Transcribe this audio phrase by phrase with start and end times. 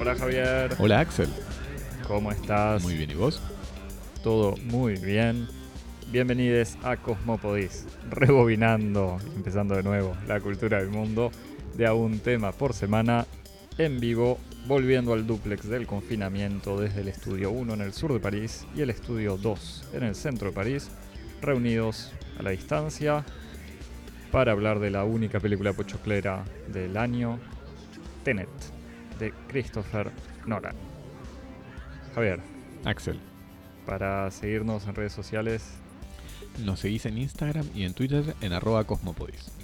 [0.00, 1.28] Hola Javier, Hola Axel.
[2.06, 2.82] ¿cómo estás?
[2.84, 3.42] Muy bien, ¿y vos?
[4.22, 5.48] Todo muy bien.
[6.12, 11.32] Bienvenidos a Cosmopodis, rebobinando, empezando de nuevo, la cultura del mundo,
[11.76, 13.26] de a un tema por semana,
[13.78, 14.38] en vivo,
[14.68, 18.82] volviendo al duplex del confinamiento desde el estudio 1 en el sur de París y
[18.82, 20.90] el estudio 2 en el centro de París,
[21.40, 23.24] reunidos a la distancia
[24.30, 27.38] para hablar de la única película pochoclera del año,
[28.24, 28.48] Tenet,
[29.18, 30.10] de Christopher
[30.46, 30.76] Nolan.
[32.14, 32.40] Javier,
[32.84, 33.18] Axel.
[33.86, 35.72] para seguirnos en redes sociales
[36.62, 39.57] Nos seguís en Instagram y en Twitter en arroba cosmopodis.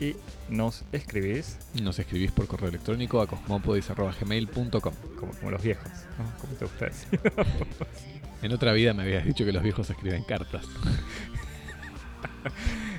[0.00, 0.16] Y
[0.48, 4.70] nos escribís Nos escribís por correo electrónico a cosmopodis.gmail.com.
[4.80, 6.40] como, como los viejos, ¿no?
[6.40, 7.20] Como te gusta decir.
[8.42, 10.66] En otra vida me habías dicho que los viejos escriben cartas.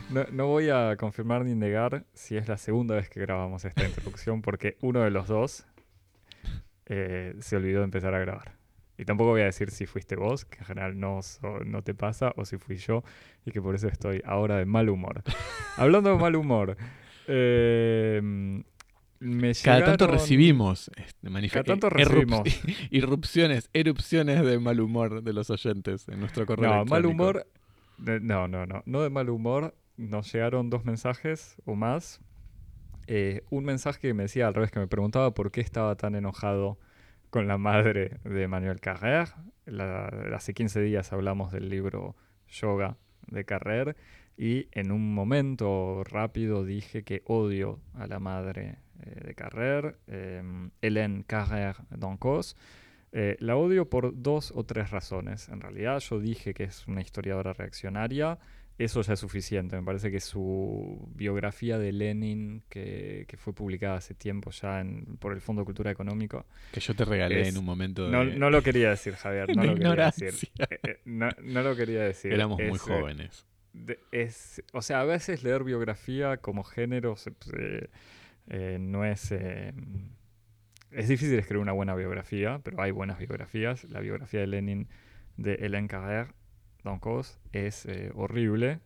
[0.09, 3.85] No, no voy a confirmar ni negar si es la segunda vez que grabamos esta
[3.85, 5.65] introducción porque uno de los dos
[6.85, 8.56] eh, se olvidó de empezar a grabar.
[8.97, 11.93] Y tampoco voy a decir si fuiste vos, que en general no, so- no te
[11.93, 13.03] pasa, o si fui yo
[13.45, 15.23] y que por eso estoy ahora de mal humor.
[15.77, 16.75] Hablando de mal humor,
[17.27, 18.19] eh,
[19.19, 22.41] me Cada tanto llegaron- recibimos este, Cada tanto eh, recibimos.
[22.91, 27.47] irrupciones, erupciones de mal humor de los oyentes en nuestro correo No, mal humor.
[27.97, 28.83] de- No, no, no.
[28.85, 29.75] No de mal humor.
[29.97, 32.21] Nos llegaron dos mensajes o más.
[33.07, 36.13] Eh, un mensaje que me decía al revés, que me preguntaba por qué estaba tan
[36.13, 36.77] enojado
[37.37, 39.27] con la madre de Manuel Carrer.
[39.67, 42.15] La- hace 15 días hablamos del libro
[42.47, 43.95] Yoga de Carrer.
[44.35, 50.71] Y en un momento rápido dije que odio a la madre eh, de Carrer, em,
[50.81, 52.55] Hélène Carrer d'Ancos.
[53.11, 55.47] Eh, la odio por dos o tres razones.
[55.49, 58.39] En realidad yo dije que es una historiadora reaccionaria.
[58.79, 59.75] Eso ya es suficiente.
[59.75, 65.17] Me parece que su biografía de Lenin, que, que fue publicada hace tiempo ya en-
[65.17, 66.45] por el Fondo de Cultura Económico.
[66.71, 68.11] Que yo te regalé Es- en un momento de...
[68.11, 69.47] No, no lo quería decir, Javier.
[69.55, 70.33] No de lo quería decir.
[70.59, 72.31] Eh, eh, no, no lo quería decir.
[72.33, 73.45] Éramos muy Es, eh, jóvenes.
[73.73, 77.15] de- es, o sea, a veces leer biografía como género
[78.49, 79.31] eh, no es...
[79.31, 79.73] eh,
[80.91, 83.83] es difícil escribir una buena biografía, pero hay buenas biografías.
[83.85, 84.87] La biografía de Lenin
[85.35, 86.29] de Hélène Carrère
[86.87, 88.79] d'Ancos es eh, horrible.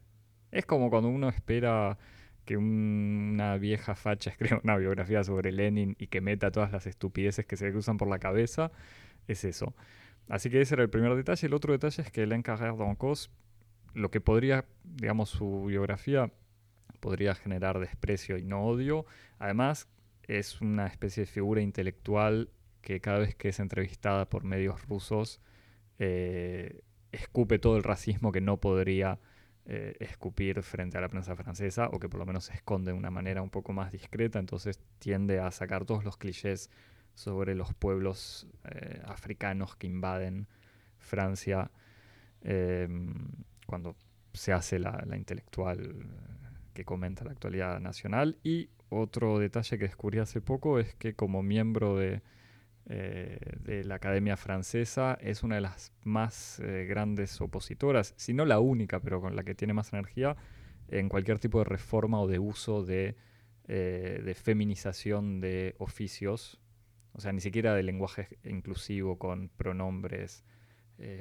[0.51, 1.97] Es como cuando uno espera
[2.45, 6.87] que un- una vieja facha escriba una biografía sobre Lenin y que meta todas las
[6.87, 8.71] estupideces que se le cruzan por la cabeza.
[9.27, 9.73] Es eso.
[10.27, 11.47] Así que ese era el primer detalle.
[11.47, 13.29] El otro detalle es que Hélène Carrère d'Ancos
[13.93, 16.31] lo que podría, digamos, su biografía
[17.01, 19.05] podría generar desprecio y no odio.
[19.39, 19.87] Además,
[20.27, 22.49] es una especie de figura intelectual
[22.81, 25.41] que cada vez que es entrevistada por medios rusos
[25.99, 29.19] eh, escupe todo el racismo que no podría
[29.65, 32.97] eh, escupir frente a la prensa francesa o que por lo menos se esconde de
[32.97, 34.39] una manera un poco más discreta.
[34.39, 36.69] Entonces tiende a sacar todos los clichés
[37.13, 40.47] sobre los pueblos eh, africanos que invaden
[40.97, 41.71] Francia
[42.41, 42.87] eh,
[43.67, 43.95] cuando
[44.33, 46.07] se hace la, la intelectual
[46.73, 48.37] que comenta la actualidad nacional.
[48.43, 52.21] Y otro detalle que descubrí hace poco es que como miembro de,
[52.87, 58.43] eh, de la Academia Francesa es una de las más eh, grandes opositoras, si no
[58.45, 60.35] la única, pero con la que tiene más energía
[60.87, 63.15] en cualquier tipo de reforma o de uso de,
[63.67, 66.59] eh, de feminización de oficios.
[67.13, 70.43] O sea, ni siquiera de lenguaje inclusivo con pronombres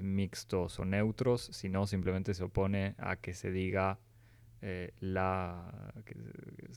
[0.03, 3.99] mixtos o neutros, sino simplemente se opone a que se diga
[5.01, 5.95] la.
[6.05, 6.15] que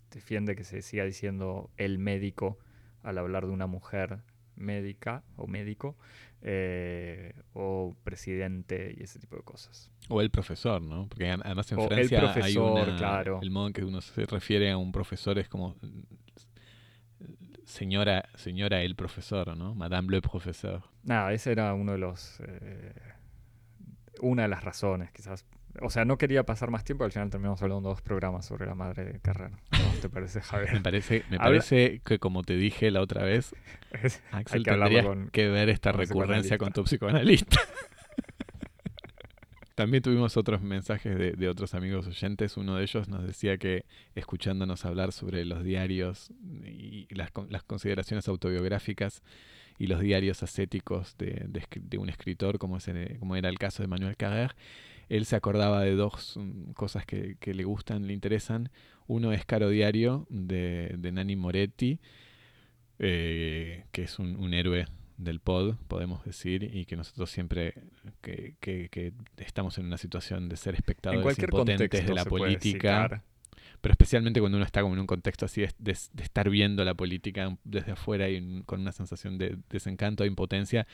[0.10, 2.58] defiende que se siga diciendo el médico
[3.02, 4.24] al hablar de una mujer
[4.56, 5.96] médica o médico
[6.42, 9.90] eh, o presidente y ese tipo de cosas.
[10.10, 11.08] O el profesor, ¿no?
[11.08, 13.40] Porque además en O el Francia hay profesor, una, claro.
[13.42, 15.76] el modo en que uno se refiere a un profesor es como
[17.66, 19.74] señora, señora el profesor, ¿no?
[19.76, 20.84] Madame le professeur.
[21.04, 22.40] Nada, ese era uno de los.
[22.42, 22.94] eh,
[24.22, 25.46] una de las razones, quizás.
[25.82, 28.76] O sea, no quería pasar más tiempo, al final terminamos hablando dos programas sobre la
[28.76, 29.58] madre de Carrera.
[29.72, 30.84] ¿Cómo te parece, Me Javier?
[30.84, 33.56] parece, me Habla- parece que como te dije la otra vez,
[33.92, 37.60] Es- Axel que hablarlo tendrías con- que ver esta con recurrencia con tu psicoanalista.
[39.76, 42.58] También tuvimos otros mensajes de, de otros amigos oyentes.
[42.58, 46.30] Uno de ellos nos decía que escuchándonos hablar sobre los diarios
[46.64, 49.24] y las, las consideraciones autobiográficas
[49.80, 53.50] y los diarios ascéticos de, de escri- de un escritor, como, es en- como era
[53.50, 54.56] el caso de Manuel Carrer,
[55.10, 58.70] él se acordaba de dos mm, cosas que, que le gustan, le interesan.
[59.08, 62.00] Uno es Caro Diario, de, de Nani Moretti,
[63.00, 64.86] eh, que es un, un héroe
[65.18, 67.74] del pod, podemos decir, y que nosotros siempre
[68.22, 73.24] que, que, que estamos en una situación de ser espectadores impotentes de la política,
[73.82, 76.84] pero especialmente cuando uno está como en un contexto así de, de, de estar viendo
[76.86, 80.88] la política desde afuera y con una sensación de desencanto, de impotencia,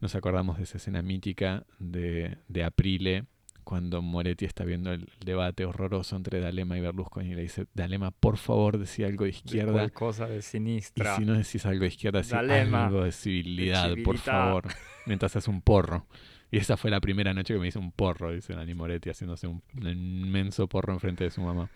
[0.00, 3.26] nos acordamos de esa escena mítica de, de Aprile
[3.64, 8.10] cuando Moretti está viendo el debate horroroso entre Dalema y Berlusconi y le dice, Dalema,
[8.10, 9.82] por favor, decía algo de izquierda.
[9.82, 11.14] De cosa de sinistra.
[11.14, 14.64] Y si no decís algo de izquierda, decís algo de civilidad, por favor.
[15.06, 16.06] Mientras haces un porro.
[16.50, 19.46] Y esa fue la primera noche que me hice un porro, dice Dani Moretti, haciéndose
[19.46, 21.70] un, un inmenso porro enfrente de su mamá.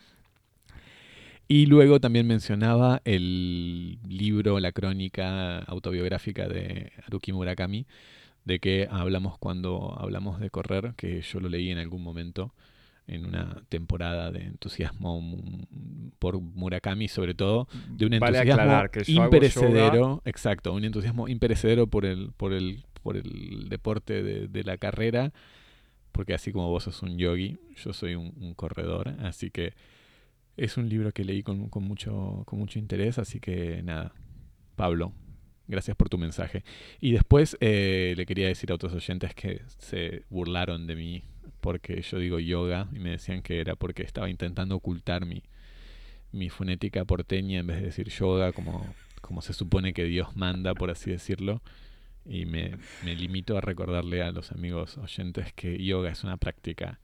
[1.46, 7.86] Y luego también mencionaba el libro, la crónica autobiográfica de Haruki Murakami,
[8.44, 12.55] de que hablamos cuando hablamos de correr, que yo lo leí en algún momento
[13.06, 15.23] en una temporada de entusiasmo
[16.19, 22.52] por Murakami, sobre todo, de un entusiasmo imperecedero, exacto, un entusiasmo imperecedero por el, por
[22.52, 25.32] el, por el deporte de, de, la carrera,
[26.12, 29.75] porque así como vos sos un yogi, yo soy un, un corredor, así que
[30.56, 34.12] es un libro que leí con, con, mucho, con mucho interés, así que nada,
[34.76, 35.12] Pablo,
[35.66, 36.62] Gracias por tu mensaje.
[37.00, 41.25] Y después eh, le quería decir a otros oyentes que se burlaron de mí
[41.61, 45.43] porque yo digo yoga y me decían que era porque estaba intentando ocultar mi,
[46.32, 50.75] mi fonética porteña en vez de decir yoga como, como se supone que Dios manda,
[50.75, 51.62] por así decirlo.
[52.26, 57.00] Y me, me limito a recordarle a los amigos oyentes que yoga es una práctica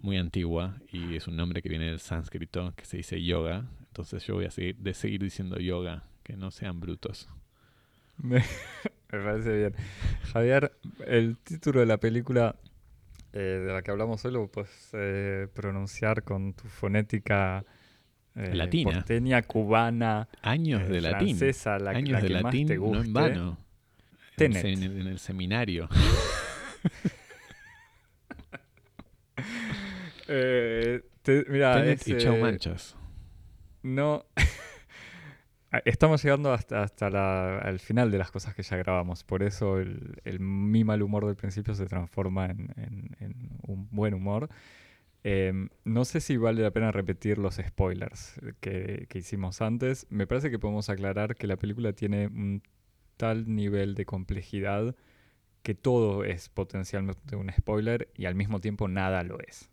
[0.00, 3.66] muy antigua y es un nombre que viene del sánscrito que se dice yoga.
[3.88, 7.28] Entonces yo voy a seguir, de seguir diciendo yoga, que no sean brutos.
[8.22, 8.42] Me,
[9.10, 9.74] parece bien.
[10.32, 10.72] Javier,
[11.06, 12.56] el título de la película
[13.32, 17.64] eh, de la que hablamos hoy lo puedes eh, pronunciar con tu fonética
[18.36, 18.92] eh, latina.
[18.92, 21.36] porteña, cubana, años de latín.
[21.36, 22.96] francesa, la, Años la de que latín, más te guste.
[22.98, 23.58] no en vano.
[24.36, 24.64] Tenet.
[24.64, 25.88] En, en el seminario.
[30.26, 32.96] Eh, te- mira, Tenet es, y Chau eh, Manchas.
[33.82, 34.24] No.
[35.84, 39.24] Estamos llegando hasta, hasta la- al final de las cosas que ya grabamos.
[39.24, 44.48] Por eso el, mi mal humor del principio se transforma en un buen humor.
[45.24, 50.06] Em, no sé si vale la pena repetir los spoilers que, que hicimos antes.
[50.10, 52.62] Me parece que podemos aclarar que la película tiene un
[53.16, 54.94] tal nivel de complejidad
[55.62, 59.70] que todo es potencialmente un spoiler y al mismo tiempo nada lo es.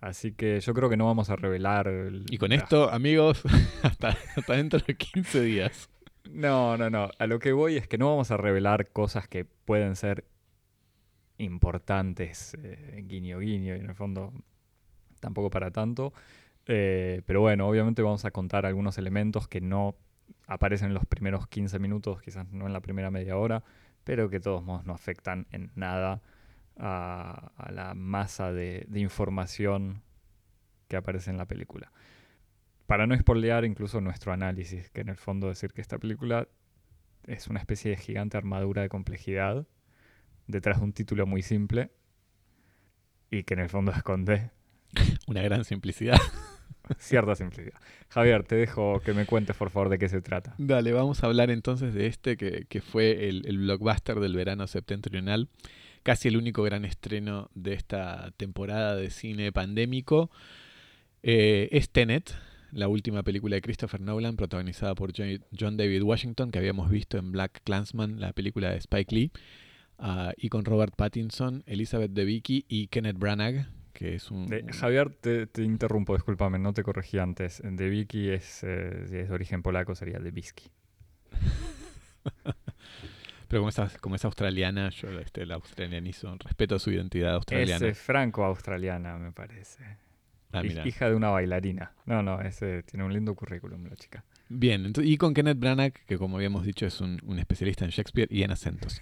[0.00, 1.88] Así que yo creo que no vamos a revelar.
[1.88, 3.42] el- Y con esto, amigos,
[3.82, 5.88] hasta, hasta dentro de 15 días.
[6.30, 7.08] No, no, no.
[7.18, 10.24] A lo que voy es que no vamos a revelar cosas que pueden ser
[11.38, 14.32] importantes, eh, guiño guiño, y en el fondo
[15.20, 16.12] tampoco para tanto.
[16.66, 19.94] Eh, pero bueno, obviamente vamos a contar algunos elementos que no
[20.46, 23.62] aparecen en los primeros 15 minutos, quizás no en la primera media hora,
[24.04, 26.22] pero que de todos modos no afectan en nada
[26.78, 30.02] a, la masa de, información
[30.88, 31.92] que aparece en la película.
[32.86, 36.48] Para no spoilear incluso nuestro análisis, que en el fondo decir que esta película
[37.24, 39.66] es una especie de gigante armadura de complejidad
[40.46, 41.90] detrás de un título muy simple
[43.30, 44.50] y que en el fondo esconde
[45.26, 46.18] Una gran simplicidad.
[46.98, 47.78] cierta simplicidad.
[48.08, 50.54] Javier, te dejo que me cuentes por favor de qué se trata.
[50.58, 55.48] Dale, vamos a hablar entonces de este que, que fue el, blockbuster del verano septentrional.
[56.02, 60.30] Casi el único gran estreno de esta temporada de cine pandémico.
[61.22, 62.32] Eh, es Tenet,
[62.70, 67.18] la última película de Christopher Nolan, protagonizada por Jo- John David Washington, que habíamos visto
[67.18, 69.32] en Black Clansman, la película de Spike Lee,
[69.98, 74.46] ah, y con Robert Pattinson, Elizabeth Debicki y Kenneth Branagh, que es un...
[74.46, 77.62] De- Javier, te, te interrumpo, discúlpame, no te corregí antes.
[77.64, 80.70] De Vicky es, eh, si es de origen polaco, sería de Bisky.
[83.48, 87.86] Pero como es, como es australiana, yo este, la australianizo, respeto su identidad australiana.
[87.86, 89.84] Es eh, franco-australiana, me parece.
[90.52, 91.92] Ah, hija de una bailarina.
[92.06, 94.24] No, no, ese tiene un lindo currículum la chica.
[94.48, 98.28] Bien, y con Kenneth Branagh, que como habíamos dicho es un, un especialista en Shakespeare
[98.30, 99.00] y en acentos.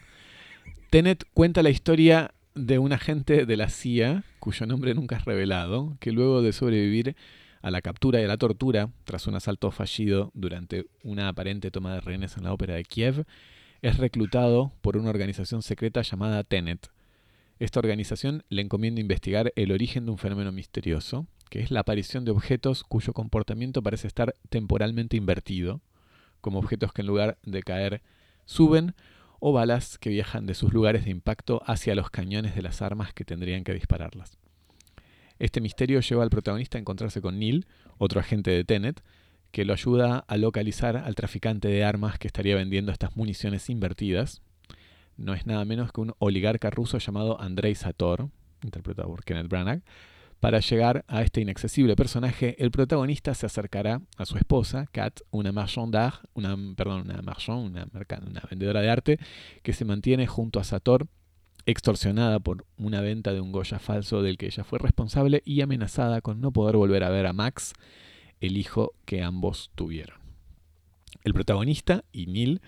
[0.90, 5.96] Tenet cuenta la historia de un agente de la CIA, cuyo nombre nunca es revelado,
[6.00, 7.16] que luego de sobrevivir
[7.62, 11.94] a la captura y a la tortura tras un asalto fallido durante una aparente toma
[11.94, 13.25] de rehenes en la ópera de Kiev,
[13.82, 16.90] es reclutado por una organización secreta llamada Tenet.
[17.58, 22.25] Esta organización le encomienda investigar el origen de un fenómeno misterioso, que es la aparición
[22.25, 25.80] de objetos cuyo comportamiento parece estar temporalmente invertido,
[26.40, 28.02] como objetos que en lugar de caer
[28.44, 28.94] suben,
[29.46, 33.12] o balas que viajan de sus lugares de impacto hacia los cañones de las armas
[33.12, 34.38] que tendrían que dispararlas.
[35.38, 37.66] Este misterio lleva al protagonista a encontrarse con Neil,
[37.98, 39.02] otro agente de Tenet,
[39.50, 44.40] que lo ayuda a localizar al traficante de armas que estaría vendiendo estas municiones invertidas,
[45.18, 48.30] no es nada menos que un oligarca ruso llamado Andrei Sator,
[48.62, 49.82] interpretado por Kenneth Branagh.
[50.44, 55.52] Para llegar a este inaccesible personaje, el protagonista se acercará a su esposa, Kat, una
[55.52, 57.88] marchand d'art, una, perdón, una marchand, una,
[58.26, 59.18] una vendedora de arte,
[59.62, 61.08] que se mantiene junto a Sator,
[61.64, 66.20] extorsionada por una venta de un Goya falso del que ella fue responsable y amenazada
[66.20, 67.72] con no poder volver a ver a Max,
[68.42, 70.18] el hijo que ambos tuvieron.
[71.22, 72.60] El protagonista y Neil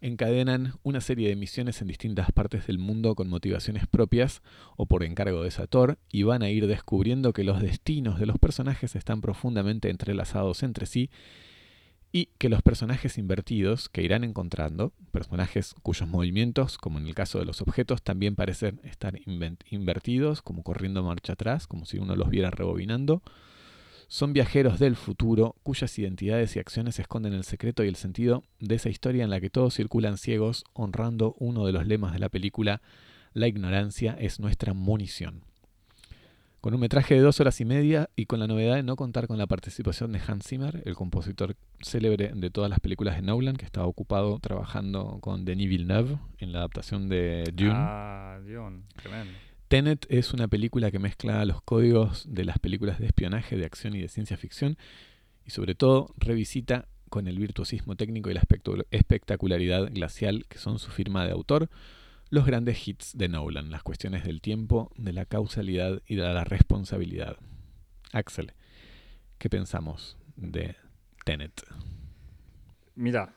[0.00, 4.42] encadenan una serie de misiones en distintas partes del mundo con motivaciones propias
[4.76, 8.38] o por encargo de Sator y van a ir descubriendo que los destinos de los
[8.38, 11.10] personajes están profundamente entrelazados entre sí
[12.12, 17.38] y que los personajes invertidos que irán encontrando, personajes cuyos movimientos, como en el caso
[17.38, 19.18] de los objetos, también parecen estar
[19.70, 23.22] invertidos, como corriendo marcha atrás, como si uno los viera rebobinando,
[24.10, 28.74] son viajeros del futuro cuyas identidades y acciones esconden el secreto y el sentido de
[28.74, 32.28] esa historia en la que todos circulan ciegos, honrando uno de los lemas de la
[32.28, 32.82] película,
[33.34, 35.44] La ignorancia es nuestra munición.
[36.60, 39.28] Con un metraje de dos horas y media y con la novedad de no contar
[39.28, 43.56] con la participación de Hans Zimmer, el compositor célebre de todas las películas de Nolan,
[43.56, 47.74] que estaba ocupado trabajando con Denis Villeneuve en la adaptación de Dune.
[47.76, 49.49] Ah, Dune, tremendo.
[49.70, 53.94] Tenet es una película que mezcla los códigos de las películas de espionaje, de acción
[53.94, 54.76] y de ciencia ficción
[55.46, 58.42] y sobre todo revisita con el virtuosismo técnico y la
[58.90, 61.70] espectacularidad glacial que son su firma de autor,
[62.30, 66.42] los grandes hits de Nolan, las cuestiones del tiempo, de la causalidad y de la
[66.42, 67.36] responsabilidad.
[68.12, 68.54] Axel,
[69.38, 70.74] ¿qué pensamos de
[71.24, 71.62] Tenet?
[72.96, 73.32] Mira,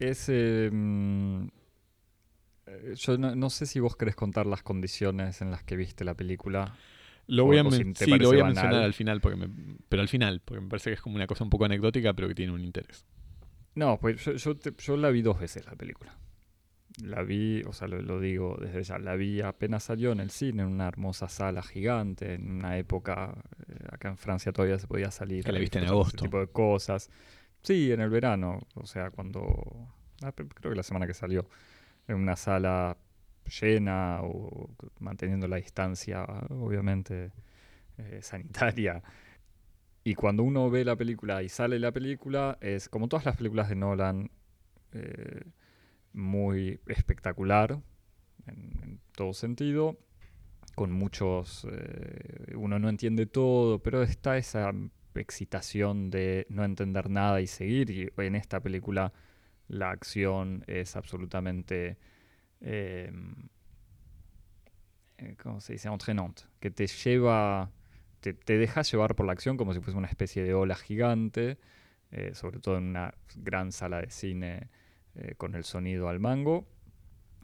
[0.00, 1.50] es em,
[2.94, 6.74] yo no, sé si vos querés contar las condiciones en las que viste la película.
[7.26, 9.48] Lo voy, a, sí, lo voy a mencionar al final, porque
[9.88, 12.26] pero al final, porque me parece que es como una cosa un poco anecdótica, pero
[12.26, 13.04] que tiene un interés.
[13.74, 16.16] No, pues yo, yo, la vi dos veces la película.
[17.04, 20.62] La vi, o sea, lo, digo desde ya, la vi apenas salió en el cine,
[20.62, 23.32] en una hermosa sala gigante, en una época,
[23.68, 25.44] eh, acá en Francia todavía se podía salir.
[25.44, 26.16] Que la viste en agosto.
[26.16, 27.10] Ese tipo de cosas.
[27.62, 29.88] Sí, en el verano, o sea, cuando,
[30.22, 31.46] ah, creo que la semana que salió
[32.08, 32.96] en una sala
[33.60, 37.32] llena o manteniendo la distancia, obviamente,
[37.98, 39.02] eh, sanitaria.
[40.02, 43.68] Y cuando uno ve la película y sale la película, es como todas las películas
[43.68, 44.30] de Nolan,
[44.92, 45.44] eh,
[46.12, 47.80] muy espectacular
[48.46, 49.98] en, todo sentido,
[50.74, 51.66] con muchos...
[51.70, 54.72] Eh, uno no entiende todo, pero está esa
[55.14, 57.90] excitación de no entender nada y seguir.
[57.90, 59.12] Y en esta película
[59.70, 61.96] la acción es absolutamente,
[62.60, 63.48] em,
[65.18, 65.88] eh, ¿cómo se dice?
[65.88, 67.70] Entrenante, que te lleva,
[68.20, 71.58] te, deja llevar por la acción como si fuese una especie de ola gigante,
[72.10, 74.68] eh, sobre todo en una gran sala de cine
[75.14, 76.66] eh, con el sonido al mango.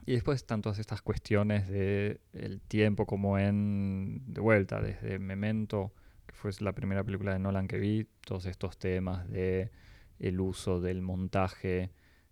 [0.05, 5.93] Y después están todas estas cuestiones de el tiempo como en, de vuelta, desde Memento,
[6.25, 9.71] que fue la primera película de Nolan que vi, todos estos temas de
[10.19, 11.91] el uso del montaje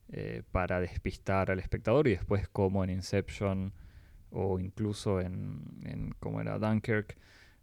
[0.09, 3.73] eh, para despistar al espectador y después como en Inception
[4.29, 7.17] o incluso en, en como era Dunkirk,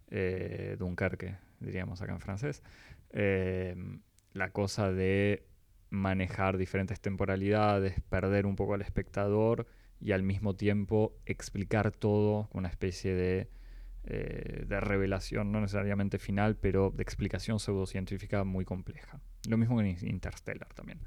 [0.09, 2.61] eh, Dunkerque, diríamos acá en francés,
[3.11, 3.75] eh,
[4.33, 5.47] la cosa de
[5.89, 9.65] manejar diferentes temporalidades, perder un poco al espectador
[10.01, 13.49] y al mismo tiempo explicar todo con una especie de,
[14.03, 19.21] de revelación, no necesariamente final, pero de explicación pseudocientífica muy compleja.
[19.47, 20.99] Lo mismo en Interstellar también.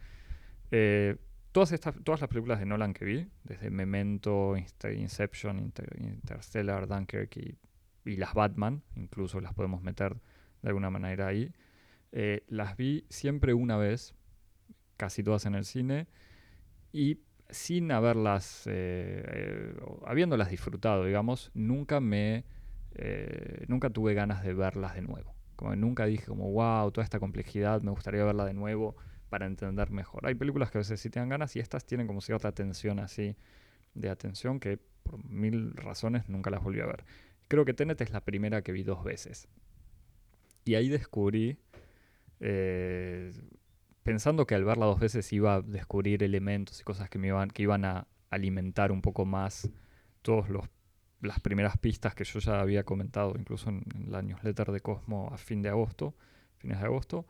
[0.70, 1.16] Eh,
[1.52, 7.56] todas, estas, todas las películas de Nolan que vi, desde Memento, Inception, Interstellar, Dunkirk y,
[8.04, 10.16] y, las Batman, incluso las podemos meter
[10.62, 11.52] de alguna manera ahí,
[12.12, 14.14] eh, las vi siempre una vez,
[14.96, 16.08] casi todas en el cine,
[16.92, 22.44] y sin haberlas, eh, habiéndolas disfrutado, digamos, nunca me,
[23.68, 25.34] nunca tuve ganas de verlas de nuevo.
[25.54, 28.96] Como nunca dije como, wow, toda esta complejidad, me gustaría verla de nuevo
[29.28, 30.26] para entender mejor.
[30.26, 32.98] Hay películas que a veces sí te dan ganas y estas tienen como cierta tensión
[32.98, 33.36] así
[33.94, 37.04] de atención que por mil razones nunca las volví a ver.
[37.48, 39.48] Creo que Tenet es la primera que vi dos veces.
[40.64, 41.58] Y ahí descubrí,
[42.40, 43.32] eh,
[44.02, 47.50] pensando que al verla dos veces iba a descubrir elementos y cosas que, me iban,
[47.50, 49.70] que iban a alimentar un poco más
[50.22, 50.50] todas
[51.20, 55.38] las primeras pistas que yo ya había comentado, incluso en, la newsletter de Cosmo a
[55.38, 56.14] fin de agosto,
[56.58, 57.26] fines de agosto.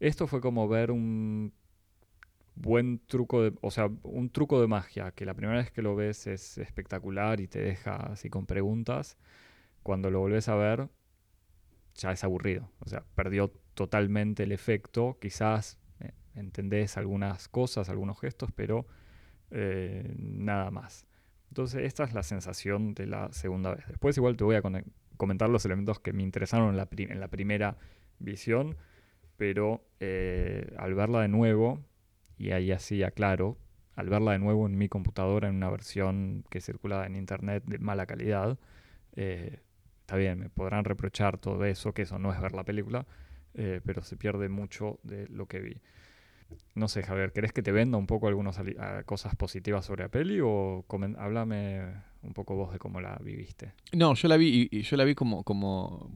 [0.00, 1.52] Esto fue como ver un
[2.54, 5.94] buen truco de, o sea, un truco de magia, que la primera vez que lo
[5.96, 9.16] ves es espectacular y te deja así con preguntas.
[9.82, 10.88] Cuando lo volvés a ver,
[11.94, 12.70] ya es aburrido.
[12.80, 15.18] O sea, perdió totalmente el efecto.
[15.20, 18.86] Quizás eh, entendés algunas cosas, algunos gestos, pero
[19.50, 21.06] eh, nada más.
[21.48, 23.86] Entonces, esta es la sensación de la segunda vez.
[23.88, 24.62] Después, igual te voy a
[25.16, 27.78] comentar los elementos que me interesaron en la, en la primera
[28.18, 28.76] visión,
[29.38, 31.80] pero eh, al verla de nuevo,
[32.36, 33.56] y ahí así aclaro,
[33.96, 37.78] al verla de nuevo en mi computadora en una versión que circula en internet de
[37.78, 38.58] mala calidad,
[39.16, 39.60] eh,
[40.00, 43.06] está bien, me podrán reprochar todo eso, que eso no es ver la película,
[43.54, 45.80] eh, pero se pierde mucho de lo que vi.
[46.74, 48.58] No sé, Javier, ¿querés que te venda un poco algunas
[49.04, 50.84] cosas positivas sobre la peli o
[51.18, 51.92] háblame
[52.22, 53.74] un poco vos de cómo la viviste?
[53.92, 56.10] No, yo la vi yo la vi como, como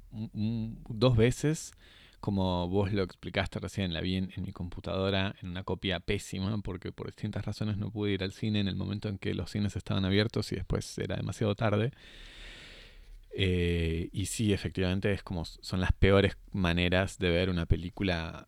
[0.89, 1.73] dos veces,
[2.23, 6.93] como vos lo explicaste recién, la vi en, mi computadora en una copia pésima porque
[6.93, 9.75] por distintas razones no pude ir al cine en el momento en que los cines
[9.75, 11.91] estaban abiertos y después era demasiado tarde.
[13.35, 18.47] Eh, y sí, efectivamente es como son las peores maneras de ver una película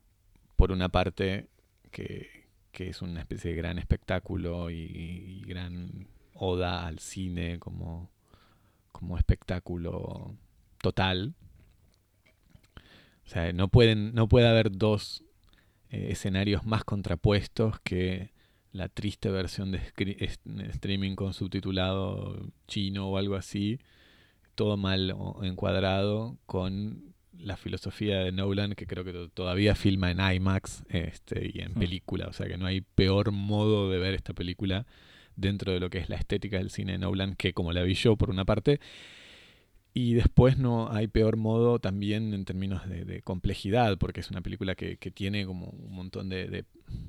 [0.54, 1.48] por una parte
[1.90, 2.46] que,
[2.78, 8.08] es una especie de gran espectáculo y, gran oda al cine como,
[8.92, 10.36] como espectáculo
[10.80, 11.34] total.
[13.24, 15.24] O sea, no, pueden, no puede haber dos
[15.90, 18.32] eh, escenarios más contrapuestos que
[18.72, 19.80] la triste versión de
[20.70, 23.78] streaming con subtitulado chino o algo así,
[24.56, 30.84] todo mal encuadrado, con la filosofía de Nolan, que creo que todavía filma en IMAX
[30.88, 31.78] este, y en mm.
[31.78, 32.26] película.
[32.28, 34.86] O sea que no hay peor modo de ver esta película
[35.36, 37.94] dentro de lo que es la estética del cine de Nolan que como la vi
[37.94, 38.80] yo por una parte.
[39.94, 44.74] Y después no hay peor modo también en términos de, complejidad, porque es una película
[44.74, 46.64] que, tiene como un montón de,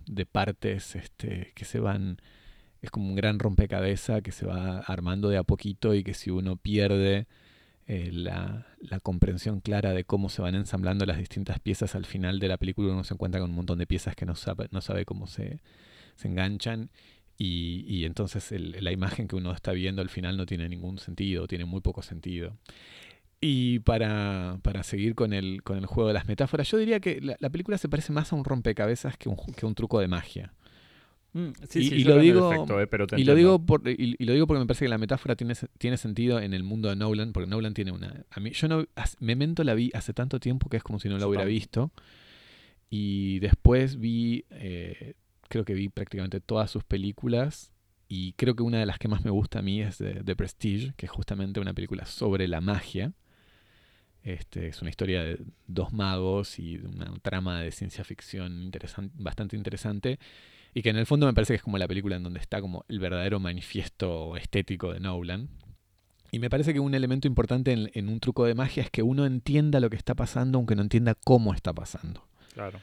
[0.06, 2.22] de, partes este, que se van,
[2.84, 6.30] es como un gran rompecabezas que se va armando de a poquito y que si
[6.30, 7.26] uno pierde
[7.88, 8.66] eh, la,
[9.04, 12.92] comprensión clara de cómo se van ensamblando las distintas piezas al final de la película,
[12.92, 15.60] uno se encuentra con un montón de piezas que no sabe, no sabe cómo se,
[16.24, 16.90] enganchan
[17.38, 21.66] y, entonces la imagen que uno está viendo al final no tiene ningún sentido, tiene
[21.66, 22.58] muy poco sentido.
[23.42, 27.50] Y para, seguir con el, con el juego de las metáforas, yo diría que la,
[27.50, 30.54] película se parece más a un rompecabezas que un, que un truco de magia.
[31.34, 34.90] Mm, y, lo digo, eh, y lo digo y, lo digo porque me parece que
[34.90, 38.24] la metáfora tiene, tiene sentido en el mundo de Nolan, porque Nolan tiene una.
[38.32, 38.86] A mí, yo no,
[39.20, 41.92] Memento la vi hace tanto tiempo que es como si no la hubiera visto.
[42.90, 45.16] Y después vi, eh,
[45.48, 47.72] creo que vi prácticamente todas sus películas.
[48.08, 50.94] Y creo que una de las que más me gusta a mí es The, Prestige,
[50.96, 53.14] que es justamente una película sobre la magia.
[54.22, 58.72] Este, es una historia de dos magos y una trama de ciencia ficción
[59.16, 60.20] bastante interesante.
[60.74, 62.62] Y que en el fondo me parece que es como la película en donde está
[62.62, 65.50] como el verdadero manifiesto estético de Nolan.
[66.32, 69.26] Y me parece que un elemento importante en, un truco de magia es que uno
[69.26, 72.28] entienda lo que está pasando aunque no entienda cómo está pasando.
[72.54, 72.82] Claro.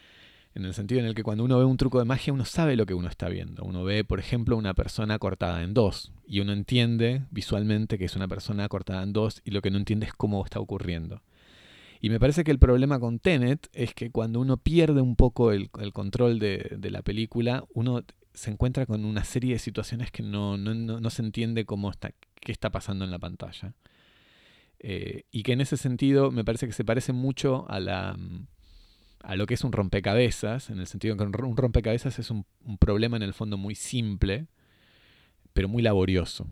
[0.55, 2.77] En el sentido en el que cuando uno ve un truco de magia uno sabe
[2.77, 3.65] lo que uno está viendo.
[3.65, 8.17] Uno ve, por ejemplo, una persona cortada en dos y uno entiende visualmente que es
[8.17, 11.23] una persona cortada en dos y lo que no entiende es cómo está ocurriendo.
[12.03, 15.53] Y me parece que el problema con Tenet es que cuando uno pierde un poco
[15.53, 18.03] el, control de, la película, uno
[18.35, 20.59] se encuentra con una serie de situaciones que no,
[21.11, 22.11] se entiende cómo está,
[22.41, 23.75] qué está pasando en la pantalla.
[24.81, 28.19] Eh, y que en ese sentido me parece que se parece mucho a, la,
[29.23, 32.45] a lo que es un rompecabezas, en el sentido que un rompecabezas es un,
[32.79, 34.47] problema en el fondo muy simple,
[35.53, 36.47] pero muy laborioso.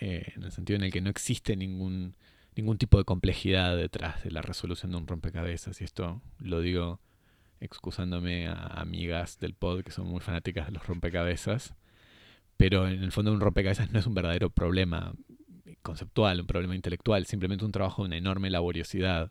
[0.00, 2.14] Eh, en el sentido en el que no existe ningún
[2.58, 5.80] ningún tipo de complejidad detrás de la resolución de un rompecabezas.
[5.80, 7.00] Y esto lo digo
[7.60, 11.74] excusándome a amigas del pod que son muy fanáticas de los rompecabezas.
[12.56, 15.14] Pero en el fondo un rompecabezas no es un verdadero problema
[15.82, 19.30] conceptual, un problema intelectual, simplemente un trabajo de una enorme laboriosidad.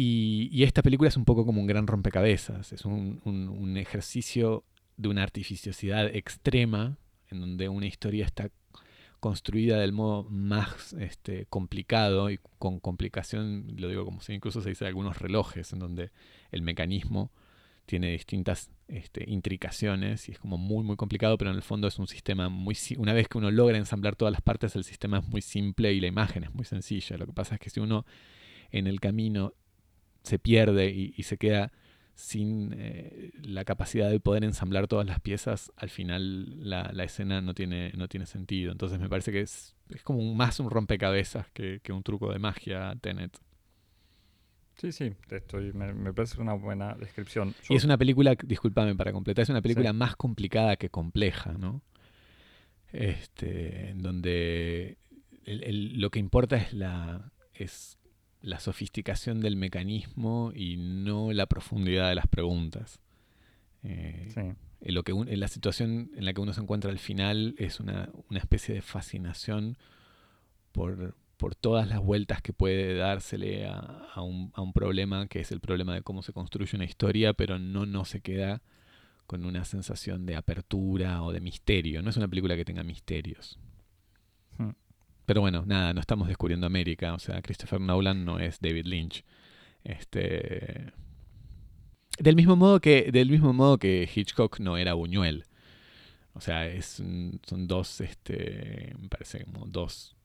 [0.00, 4.64] Y, esta película es un poco como un gran rompecabezas, es un, un ejercicio
[4.96, 6.98] de una artificiosidad extrema,
[7.30, 8.50] en donde una historia está
[9.18, 14.68] construida del modo más este, complicado y con complicación, lo digo como si incluso se
[14.68, 16.12] dice algunos relojes, en donde
[16.52, 17.32] el mecanismo
[17.84, 21.98] tiene distintas este, intricaciones y es como muy muy complicado, pero en el fondo es
[21.98, 22.76] un sistema muy...
[22.98, 26.00] Una vez que uno logra ensamblar todas las partes, el sistema es muy simple y
[26.00, 27.16] la imagen es muy sencilla.
[27.16, 28.04] Lo que pasa es que si uno
[28.70, 29.54] en el camino
[30.22, 31.72] se pierde y se queda
[32.18, 37.54] sin eh, la capacidad de poder ensamblar todas las piezas, al final la, escena no
[37.54, 38.72] tiene, no tiene sentido.
[38.72, 42.96] Entonces me parece que es, es como más un rompecabezas que, un truco de magia
[43.00, 43.38] Tenet.
[44.78, 47.54] Sí, sí, estoy, me, parece una buena descripción.
[47.68, 51.82] Y es una película, discúlpame para completar, es una película más complicada que compleja, ¿no?
[52.90, 54.98] Este, en donde
[55.44, 57.97] lo que importa es la es
[58.40, 63.00] la sofisticación del mecanismo y no la profundidad de las preguntas.
[63.82, 68.10] Eh, lo que la situación en la que uno se encuentra al final es una,
[68.30, 69.76] especie de fascinación
[70.72, 75.50] por, por, todas las vueltas que puede dársele a, un, a, un, problema, que es
[75.50, 78.62] el problema de cómo se construye una historia, pero no, no se queda
[79.26, 82.02] con una sensación de apertura o de misterio.
[82.02, 83.58] No es una película que tenga misterios.
[85.28, 87.12] Pero bueno, nada, no estamos descubriendo América.
[87.12, 89.26] O sea, Christopher Nolan no es David Lynch.
[89.84, 90.90] Este.
[92.18, 95.44] Del mismo modo que, del mismo modo que Hitchcock no era Buñuel.
[96.32, 100.16] O sea, es, son dos, este, me parece como dos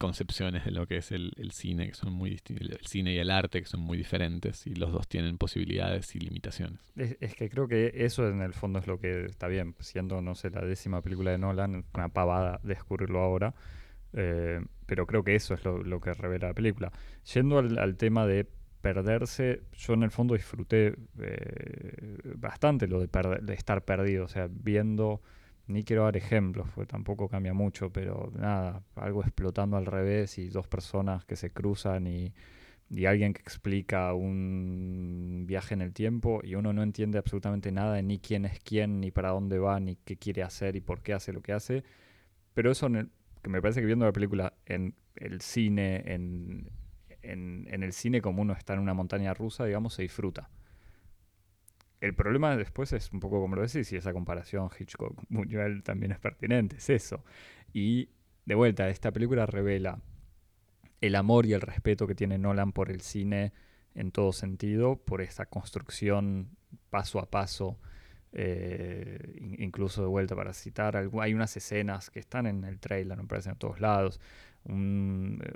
[0.00, 3.30] concepciones de lo que es el, cine, que son muy distintos, el cine y el
[3.30, 6.80] arte, que son muy diferentes, y los dos tienen posibilidades y limitaciones.
[6.96, 10.34] Es, que creo que eso en el fondo es lo que está bien, siendo, no
[10.34, 13.54] sé, la décima película de Nolan, una pavada descubrirlo ahora,
[14.12, 16.92] eh, pero creo que eso es lo, que revela la película.
[17.24, 18.46] Yendo al tema de
[18.82, 23.08] perderse, yo en el fondo disfruté eh, bastante lo de,
[23.54, 25.22] estar perdido, o sea, viendo,
[25.68, 30.48] ni quiero dar ejemplos, porque tampoco cambia mucho, pero nada, algo explotando al revés y
[30.48, 32.34] dos personas que se cruzan y,
[32.90, 37.94] y alguien que explica un viaje en el tiempo y uno no entiende absolutamente nada
[37.94, 41.02] de ni quién es quién, ni para dónde va, ni qué quiere hacer y por
[41.02, 41.84] qué hace lo que hace,
[42.52, 42.88] pero eso
[43.42, 46.70] que me parece que viendo la película en el cine, en,
[47.22, 50.50] en, el cine como uno está en una montaña rusa, digamos, se disfruta.
[52.00, 56.18] El problema después es un poco como lo decís, y esa comparación Hitchcock-Buñuel también es
[56.18, 57.24] pertinente, es eso.
[57.72, 58.10] Y
[58.44, 60.00] de vuelta, esta película revela
[61.00, 63.52] el amor y el respeto que tiene Nolan por el cine
[63.94, 66.56] en todo sentido, por esa construcción
[66.90, 67.78] paso a paso,
[68.32, 73.24] eh, incluso de vuelta para citar, hay unas escenas que están en el trailer, me
[73.24, 74.20] parecen a todos lados,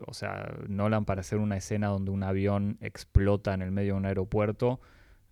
[0.07, 3.99] o sea, Nolan para hacer una escena donde un avión explota en el medio de
[3.99, 4.81] un aeropuerto,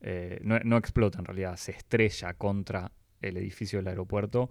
[0.00, 4.50] eh, no, explota en realidad, se estrella contra el edificio del aeropuerto,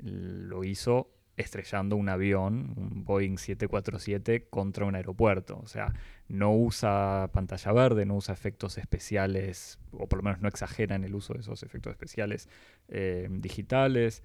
[0.00, 1.10] lo hizo
[1.42, 5.58] estrellando un avión, un Boeing 747, contra un aeropuerto.
[5.62, 5.92] O sea,
[6.28, 11.04] no usa pantalla verde, no usa efectos especiales, o por lo menos no exagera en
[11.04, 12.48] el uso de esos efectos especiales
[12.88, 14.22] eh, digitales.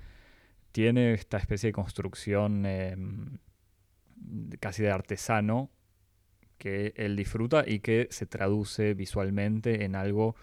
[0.72, 3.40] Tiene esta especie de construcción em,
[4.60, 5.70] casi de artesano
[6.58, 10.36] que él disfruta y que se traduce visualmente en algo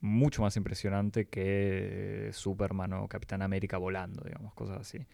[0.00, 5.06] mucho más impresionante que Superman o Capitán América volando, digamos, cosas así.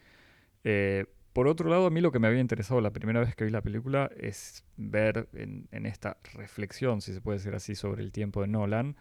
[0.65, 3.45] Eh, por otro lado, a mí lo que me había interesado la primera vez que
[3.45, 8.11] vi la película es ver en, esta reflexión, si se puede decir así, sobre el
[8.11, 8.97] tiempo de Nolan,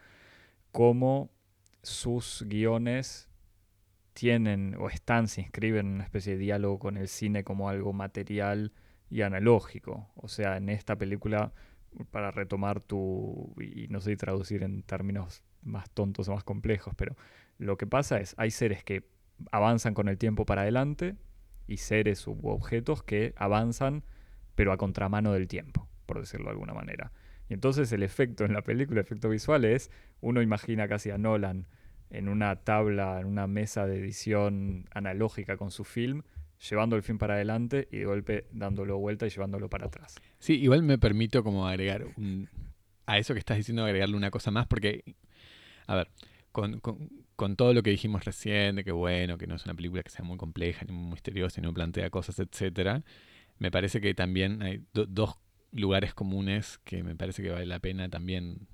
[0.72, 1.30] cómo
[1.82, 3.30] sus guiones
[4.12, 7.92] tienen o están, se inscriben en una especie de diálogo con el cine como algo
[7.92, 8.72] material
[9.08, 10.10] y analógico.
[10.16, 11.52] O sea, en esta película,
[12.10, 17.16] para retomar tu, y no sé traducir en términos más tontos o más complejos, pero
[17.58, 19.08] lo que pasa es, hay seres que
[19.50, 21.16] avanzan con el tiempo para adelante
[21.66, 24.04] y seres u objetos que avanzan
[24.54, 27.12] pero a contramano del tiempo, por decirlo de alguna manera.
[27.48, 31.18] Y entonces el efecto en la película, el efecto visual es, uno imagina casi a
[31.18, 31.66] Nolan
[32.10, 36.22] en una tabla, en una mesa de edición analógica con su film,
[36.68, 40.14] llevando el film para adelante y de golpe dándolo vuelta y llevándolo para atrás.
[40.38, 42.06] Sí, igual me permito como agregar
[43.06, 45.16] a eso que estás diciendo, agregarle una cosa más, porque,
[45.86, 46.08] a ver,
[46.52, 46.80] con,
[47.56, 50.24] todo lo que dijimos recién, de que bueno, que no es una película que sea
[50.24, 53.04] muy compleja, ni muy misteriosa, ni no plantea cosas, etcétera,
[53.58, 55.36] me parece que también hay dos
[55.72, 58.68] lugares comunes que me parece que vale la pena también,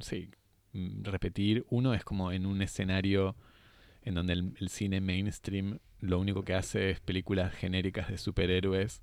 [0.00, 0.30] sí,
[0.72, 1.64] mm, repetir.
[1.70, 3.36] Uno es como en un escenario
[4.02, 9.02] en donde el cine mainstream lo único que hace es películas genéricas de superhéroes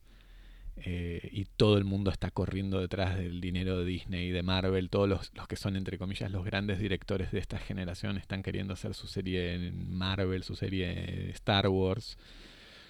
[0.77, 4.89] eh, y todo el mundo está corriendo detrás del dinero de Disney y de Marvel.
[4.89, 8.93] Todos los, que son, entre comillas, los grandes directores de esta generación están queriendo hacer
[8.93, 12.17] su serie en Marvel, su serie Star Wars,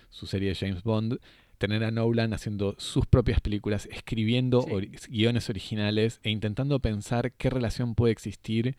[0.09, 1.19] su serie de James Bond.
[1.57, 4.65] Tener a Nolan haciendo sus propias películas, escribiendo
[5.07, 8.75] guiones originales e intentando pensar qué relación puede existir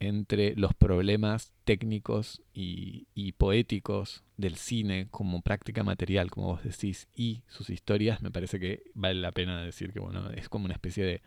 [0.00, 3.06] entre los problemas técnicos y,
[3.38, 8.82] poéticos del cine como práctica material, como vos decís, y sus historias, me parece que
[8.94, 11.22] vale la pena decir que bueno, es como una especie de,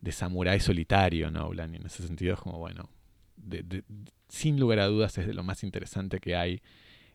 [0.00, 1.52] de samurái solitario, ¿no?
[1.54, 2.90] Y en ese sentido es como, bueno,
[4.28, 6.62] sin lugar a dudas es de lo más interesante que hay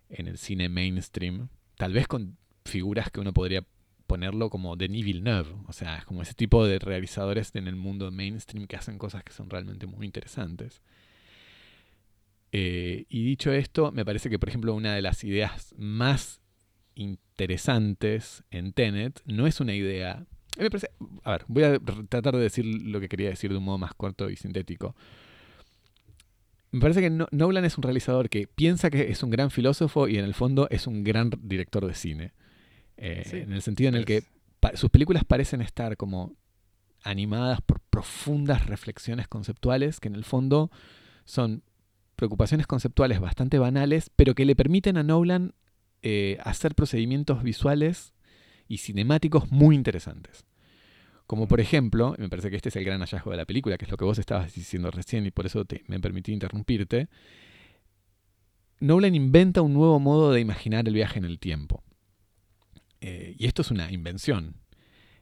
[0.10, 3.66] en el cine mainstream, tal vez con figuras que uno podría
[4.08, 5.50] ponerlo como Denis Villeneuve.
[5.68, 9.24] O sea, es como ese tipo de realizadores en el mundo mainstream que hacen cosas
[9.24, 10.82] que son realmente muy interesantes.
[12.52, 16.40] Eh, y dicho esto, me parece que, por ejemplo, una de las ideas más
[16.96, 20.26] interesantes en Tenet no es una idea.
[20.58, 20.90] Me parece,
[21.24, 23.94] a ver, voy a tratar de decir lo que quería decir de un modo más
[23.94, 24.96] corto y sintético.
[26.72, 30.18] me parece que Nolan es un realizador que piensa que es un gran filósofo y
[30.18, 32.32] en el fondo es un gran director de cine.
[32.98, 34.24] Eh, en el sentido en el que
[34.76, 36.36] sus películas parecen estar como
[37.04, 40.72] animadas por profundas reflexiones conceptuales que en el fondo
[41.24, 41.64] son
[42.16, 45.54] preocupaciones conceptuales bastante banales, pero que le permiten a Nolan
[46.02, 48.14] eh, hacer procedimientos visuales
[48.68, 50.46] y cinemáticos muy interesantes.
[51.28, 53.86] Como por ejemplo, me parece que este es el gran hallazgo de la película, que
[53.86, 57.08] es lo que vos estabas diciendo recién y por eso me permití interrumpirte.
[58.80, 61.84] Nolan inventa un nuevo modo de imaginar el viaje en el tiempo.
[63.08, 64.56] Eh, y esto es una invención.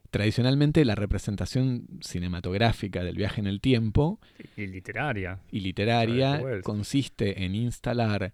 [0.10, 4.22] Tradicionalmente la representación cinematográfica del viaje en el tiempo
[4.56, 8.34] y literaria, y literaria consiste en instalar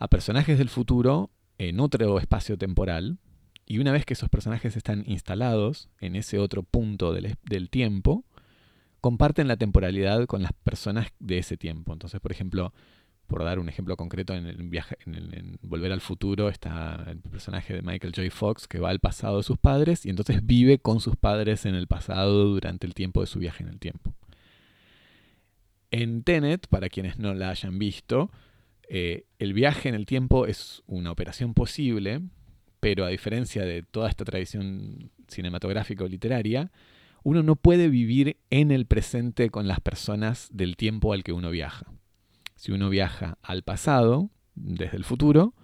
[0.00, 3.18] a personajes del futuro en otro espacio temporal,
[3.64, 8.24] y una vez que esos personajes están instalados en ese otro punto del, tiempo,
[9.00, 11.92] comparten la temporalidad con las personas de ese tiempo.
[11.92, 12.74] Entonces, por ejemplo,
[13.30, 17.72] por dar un ejemplo concreto, en, el viaje, en, Volver al Futuro está el personaje
[17.74, 18.30] de Michael J.
[18.30, 21.74] Fox que va al pasado de sus padres y entonces vive con sus padres en
[21.74, 24.12] el pasado durante el tiempo de su viaje en el tiempo.
[25.90, 28.30] En Tenet, para quienes no la hayan visto,
[28.88, 32.20] eh, el viaje en el tiempo es una operación posible
[32.80, 36.72] pero a diferencia de toda esta tradición cinematográfica o literaria,
[37.22, 41.50] uno no puede vivir en el presente con las personas del tiempo al que uno
[41.50, 41.86] viaja.
[42.60, 45.54] Si uno viaja al pasado, desde el futuro,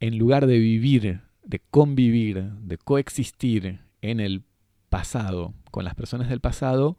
[0.00, 4.42] en lugar de vivir, de convivir, de coexistir en el
[4.88, 6.98] pasado con las personas del pasado,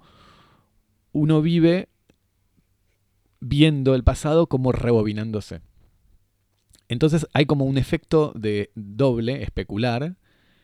[1.12, 1.90] uno vive
[3.42, 5.60] viendo el pasado como rebobinándose.
[6.88, 10.16] Entonces hay como un efecto de doble, especular,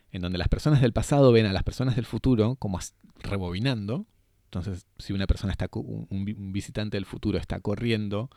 [0.10, 2.80] en donde las personas del pasado ven a las personas del futuro como
[3.20, 4.06] rebobinando.
[4.54, 8.30] Entonces, si una persona está, un visitante del futuro está corriendo,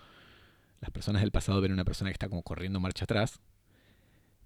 [0.81, 3.41] las personas del pasado ven a una persona que está como corriendo marcha atrás.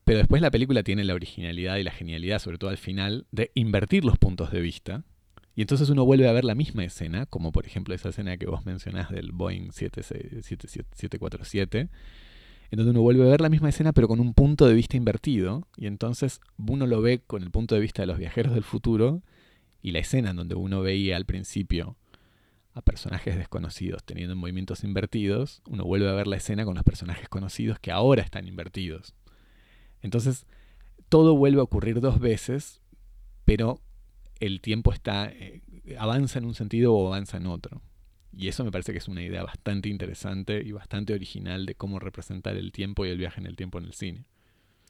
[0.04, 3.50] Pero después la película tiene la originalidad y la genialidad, sobre todo al final, de
[3.54, 5.04] invertir los puntos de vista.
[5.54, 8.46] Y entonces uno vuelve a ver la misma escena, como por ejemplo esa escena que
[8.46, 11.90] vos mencionás del Boeing 747
[12.70, 14.96] en donde uno vuelve a ver la misma escena pero con un punto de vista
[14.96, 18.64] invertido, y entonces uno lo ve con el punto de vista de los viajeros del
[18.64, 19.22] futuro,
[19.82, 21.96] y la escena en donde uno veía al principio
[22.74, 27.28] a personajes desconocidos teniendo movimientos invertidos, uno vuelve a ver la escena con los personajes
[27.28, 29.14] conocidos que ahora están invertidos.
[30.02, 30.46] Entonces,
[31.08, 32.80] todo vuelve a ocurrir dos veces,
[33.44, 33.80] pero
[34.40, 35.62] el tiempo está eh,
[35.98, 37.82] avanza en un sentido o avanza en otro.
[38.32, 41.98] Y eso me parece que es una idea bastante interesante y bastante original de cómo
[41.98, 44.26] representar el tiempo y el viaje en el tiempo en el cine.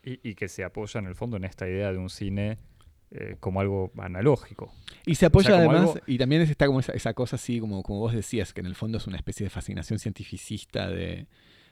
[0.03, 2.59] Y, que se apoya en el fondo en esta idea de un cine
[3.11, 4.73] eh, como algo analógico.
[5.07, 8.53] Y se apoya además, y también está como esa, cosa así, como, como vos decías,
[8.53, 11.27] que en el fondo es una especie de fascinación cientificista de,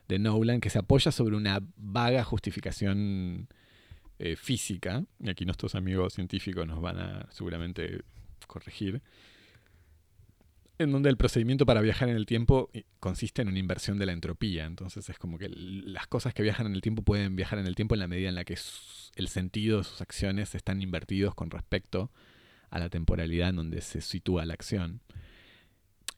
[0.08, 3.48] de Nolan, que se apoya sobre una vaga justificación
[4.18, 8.00] eh, física, y aquí nuestros amigos científicos nos van a seguramente
[8.46, 9.02] corregir,
[10.78, 14.06] en donde el procedimiento para viajar en el tiempo eh, consiste en una inversión de
[14.06, 14.66] la entropía.
[14.66, 17.74] Entonces es como que las cosas que viajan en el tiempo pueden viajar en el
[17.74, 18.58] tiempo en la medida en la que
[19.16, 22.10] el sentido de sus acciones están invertidos con respecto
[22.70, 25.00] a la temporalidad en donde se sitúa la acción.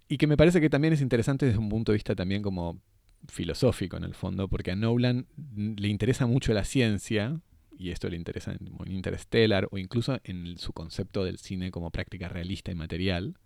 [0.09, 2.81] Y que me parece que también es interesante desde un punto de vista también como
[3.29, 7.40] filosófico en el fondo, porque a Nolan le interesa mucho la ciencia,
[7.77, 12.29] y esto le interesa en Interstellar, o incluso en su concepto del cine como práctica
[12.29, 13.37] realista y material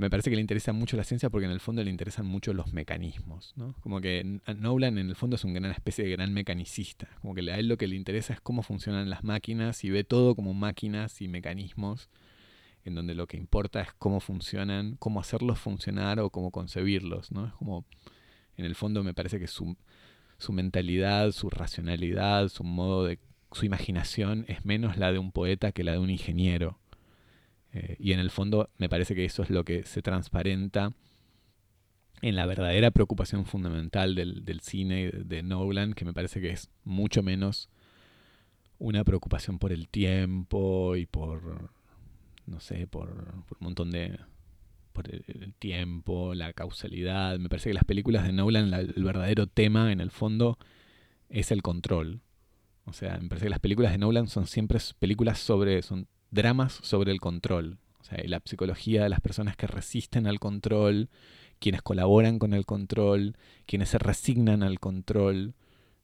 [0.00, 2.54] me parece que le interesa mucho la ciencia porque en el fondo le interesan mucho
[2.54, 3.74] los mecanismos, ¿no?
[3.80, 7.58] Como que Nolan en el fondo es una especie de gran mecanicista, como que a
[7.58, 11.20] él lo que le interesa es cómo funcionan las máquinas y ve todo como máquinas
[11.20, 12.08] y mecanismos,
[12.86, 17.46] en donde lo que importa es cómo funcionan, cómo hacerlos funcionar o cómo concebirlos, ¿no?
[17.46, 17.84] Es como,
[18.56, 19.76] en el fondo me parece que su,
[20.38, 23.18] su mentalidad, su racionalidad, su modo de,
[23.52, 26.78] su imaginación es menos la de un poeta que la de un ingeniero.
[27.72, 30.92] Eh, y en el fondo me parece que eso es lo que se transparenta
[32.22, 36.68] en la verdadera preocupación fundamental del, del cine de Nolan, que me parece que es
[36.84, 37.68] mucho menos
[38.80, 41.70] una preocupación por el tiempo y por,
[42.46, 44.18] no sé, por, un montón de...
[44.92, 47.38] por el, tiempo, la causalidad.
[47.38, 50.58] Me parece que las películas de Nolan, el verdadero tema en el fondo
[51.28, 52.22] es el control.
[52.86, 55.82] O sea, me parece que las películas de Nolan son siempre películas sobre,
[56.30, 57.78] dramas sobre el control.
[58.00, 61.08] O sea, la psicología de las personas que resisten al control,
[61.58, 65.54] quienes colaboran con el control, quienes se resignan al control,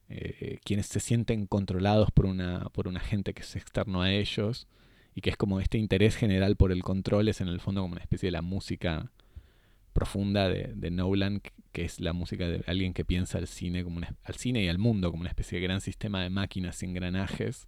[0.08, 4.68] eh, quienes se sienten controlados por una, por un agente que es externo a ellos,
[5.14, 7.92] y que es como este interés general por el control, es en el fondo como
[7.92, 9.10] una especie de la música
[9.94, 11.40] profunda de, de, Nolan,
[11.72, 14.78] que es la música de alguien que piensa al cine, como al cine y al
[14.78, 17.66] mundo como una especie de gran sistema de máquinas y engranajes,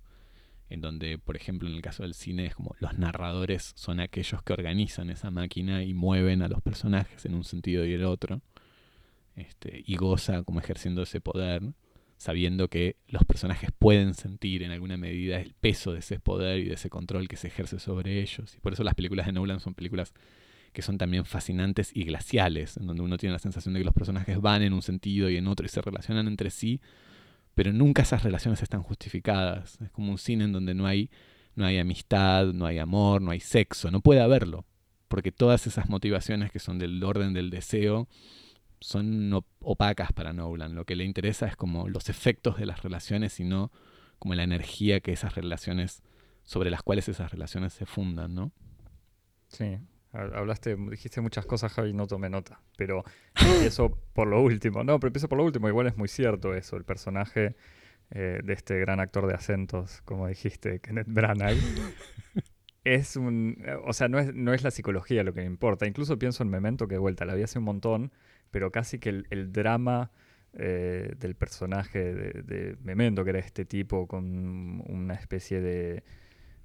[0.68, 4.42] en donde, por ejemplo, en el caso del cine es como los narradores son aquellos
[4.42, 8.40] que organizan esa máquina y mueven a los personajes en un sentido y el otro,
[9.36, 11.62] este, y goza como ejerciendo ese poder
[12.18, 16.64] sabiendo que los personajes pueden sentir en alguna medida el peso de ese poder y
[16.64, 18.54] de ese control que se ejerce sobre ellos.
[18.56, 20.12] Y por eso las películas de Nolan son películas
[20.72, 23.94] que son también fascinantes y glaciales, en donde uno tiene la sensación de que los
[23.94, 26.80] personajes van en un sentido y en otro y se relacionan entre sí,
[27.58, 29.80] pero nunca esas relaciones están justificadas.
[29.80, 31.10] Es como un cine en donde no hay,
[31.56, 34.64] no hay amistad, no hay amor, no hay sexo, no puede haberlo,
[35.08, 38.06] porque todas esas motivaciones que son del orden del deseo,
[38.78, 40.76] son opacas para Nolan.
[40.76, 43.72] Lo que le interesa es como los efectos de las relaciones y no
[44.20, 46.04] como la energía que esas relaciones,
[46.44, 48.52] sobre las cuales esas relaciones se fundan, ¿no?
[49.48, 49.78] Sí,
[50.12, 52.60] hablaste, dijiste muchas cosas, Javi, no tomé nota.
[52.76, 53.04] Pero
[53.62, 54.84] eso por lo último.
[54.84, 55.68] No, pero empiezo por lo último.
[55.68, 56.76] Igual es muy cierto eso.
[56.76, 57.56] El personaje
[58.10, 61.56] eh, de este gran actor de acentos, como dijiste, Kenneth Branagh.
[62.84, 63.62] es un.
[63.84, 65.86] O sea, no es, no es la psicología lo que me importa.
[65.86, 68.12] Incluso pienso en Memento, que de vuelta la vi hace un montón
[68.50, 70.10] pero casi que el, drama
[70.54, 76.02] eh, del personaje de, Memento, que era este tipo con una especie de,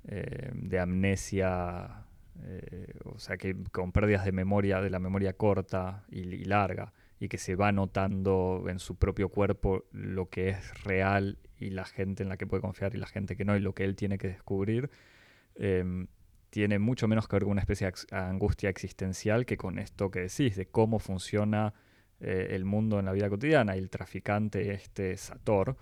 [0.08, 2.06] eh, de amnesia,
[2.42, 7.30] eh, o sea, que con pérdidas de memoria, de la memoria corta y, larga, y
[7.30, 12.24] que se va notando en su propio cuerpo lo que es real y la gente
[12.24, 14.18] en la que puede confiar y la gente que no, y lo que él tiene
[14.18, 14.90] que descubrir.
[15.56, 16.08] Em,
[16.50, 20.22] tiene mucho menos que ver con una especie de angustia existencial que con esto que
[20.22, 21.74] decís, de cómo funciona
[22.20, 23.76] eh, el mundo en la vida cotidiana.
[23.76, 25.78] Y el traficante, este Sator,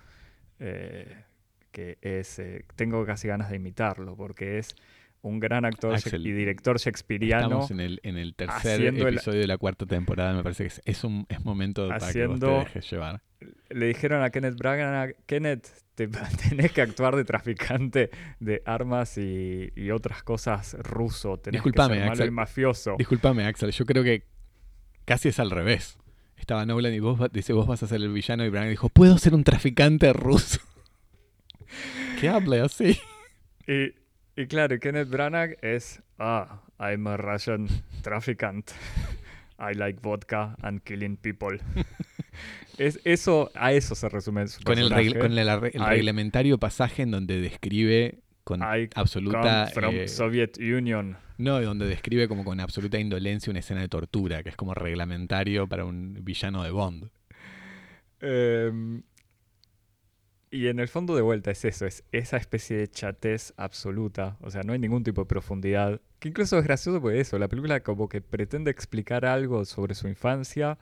[0.59, 1.23] eh,
[1.71, 2.41] que es,
[2.75, 4.75] tengo casi ganas de imitarlo, porque es
[5.21, 7.43] un gran actor y director shakespeariano.
[7.43, 11.03] Estamos en el, en el tercer episodio de la cuarta temporada, me parece que es,
[11.03, 13.21] un es momento para que vos te dejes llevar.
[13.69, 15.67] Le dijeron a Kenneth Branagh, Kenneth,
[16.49, 21.37] tenés que actuar de traficante de armas y, otras cosas ruso.
[21.37, 22.31] Tenés Disculpame, que ser Axel.
[22.31, 22.95] mafioso.
[22.97, 23.71] Disculpame, Axel.
[23.71, 24.23] Yo creo que
[25.05, 25.97] casi es al revés.
[26.37, 29.17] Estaba Nolan y vos dice vos vas a ser el villano y Branagh dijo puedo
[29.17, 30.59] ser un traficante ruso.
[32.19, 32.99] que hable así.
[33.67, 33.93] Y,
[34.41, 37.67] y claro, Kenneth Branagh es ah, I'm a Russian
[38.01, 38.71] trafficant.
[39.59, 41.59] I like vodka and killing people.
[42.77, 47.39] es, eso, a eso se resume su Con, el, con el, reglamentario pasaje en donde
[47.39, 49.67] describe con absoluta...
[49.67, 51.15] From eh, Soviet Union.
[51.37, 55.67] No, donde describe como con absoluta indolencia una escena de tortura, que es como reglamentario
[55.67, 57.09] para un villano de Bond.
[58.19, 59.03] Em,
[60.51, 64.37] y en el fondo de vuelta es eso, es esa especie de chatez absoluta.
[64.41, 66.01] O sea, no hay ningún tipo de profundidad.
[66.19, 67.39] Que incluso es gracioso por eso.
[67.39, 70.77] La película como que pretende explicar algo sobre su infancia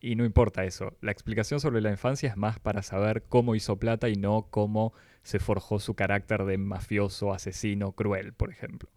[0.00, 0.96] y no importa eso.
[1.02, 4.94] La explicación sobre la infancia es más para saber cómo hizo plata y no cómo
[5.22, 8.88] se forjó su carácter de mafioso, asesino, cruel, por ejemplo.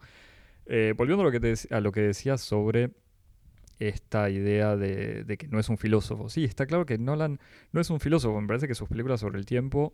[0.66, 2.92] Eh, volviendo a lo, que a lo que decías sobre
[3.80, 6.30] esta idea de, que no es un filósofo.
[6.30, 7.40] Sí, está claro que Nolan
[7.72, 8.40] no es un filósofo.
[8.40, 9.94] Me parece que sus películas sobre el tiempo,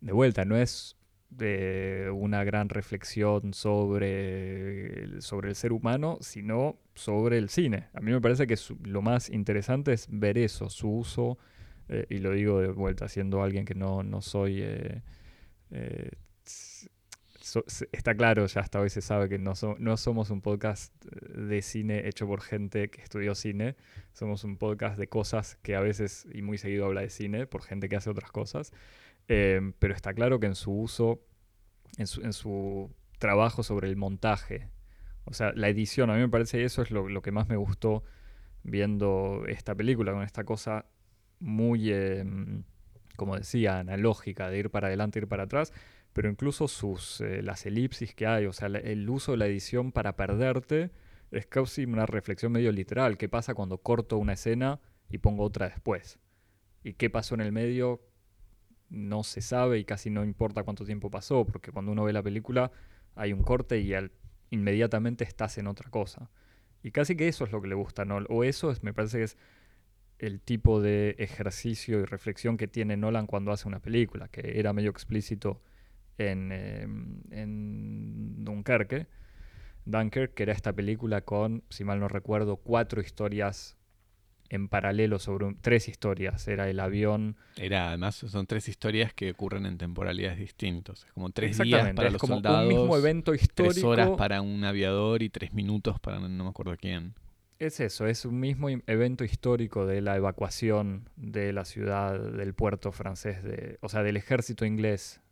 [0.00, 0.96] de vuelta, no es
[1.28, 7.88] de una gran reflexión sobre el, sobre el ser humano, sino sobre el cine.
[7.94, 11.36] A mí me parece que lo más interesante es ver eso, su uso,
[11.88, 14.62] eh, y lo digo de vuelta, siendo alguien que no, no soy...
[14.62, 15.02] Eh,
[17.92, 22.08] está claro, ya hasta hoy se sabe que no, no somos un podcast de cine
[22.08, 23.76] hecho por gente que estudió cine,
[24.12, 27.62] somos un podcast de cosas que a veces y muy seguido habla de cine por
[27.62, 28.72] gente que hace otras cosas,
[29.28, 31.20] em, pero está claro que en su uso,
[31.98, 34.68] en su, trabajo sobre el montaje,
[35.24, 38.04] o sea, la edición, a mí me parece eso es lo, que más me gustó
[38.62, 40.86] viendo esta película, con esta cosa
[41.40, 42.64] muy, em,
[43.16, 45.72] como decía, analógica, de ir para adelante, ir para atrás,
[46.16, 49.92] pero incluso sus, eh, las elipsis que hay, o sea, el uso de la edición
[49.92, 50.90] para perderte,
[51.30, 53.18] es casi una reflexión medio literal.
[53.18, 56.18] ¿Qué pasa cuando corto una escena y pongo otra después?
[56.82, 58.00] ¿Y qué pasó en el medio?
[58.88, 62.22] No se sabe y casi no importa cuánto tiempo pasó, porque cuando uno ve la
[62.22, 62.72] película
[63.14, 63.92] hay un corte y
[64.48, 66.30] inmediatamente estás en otra cosa.
[66.82, 68.16] Y casi que eso es lo que le gusta, ¿no?
[68.30, 69.36] O eso es, me parece que es
[70.18, 74.72] el tipo de ejercicio y reflexión que tiene Nolan cuando hace una película, que era
[74.72, 75.60] medio explícito
[76.18, 79.06] en, em, en Dunkerque.
[79.86, 83.76] Dunkirk, que era esta película con, si mal no recuerdo, cuatro historias
[84.48, 86.46] en paralelo sobre tres historias.
[86.48, 87.36] Era el avión.
[87.56, 91.04] Era además son tres historias que ocurren en temporalidades distintas.
[91.04, 93.72] Es como tres días para los soldados, un mismo evento histórico.
[93.72, 97.14] Tres horas para un aviador y tres minutos para no me acuerdo quién.
[97.58, 102.92] Es eso, es un mismo evento histórico de la evacuación de la ciudad, del puerto
[102.92, 105.22] francés, de, o sea, del ejército inglés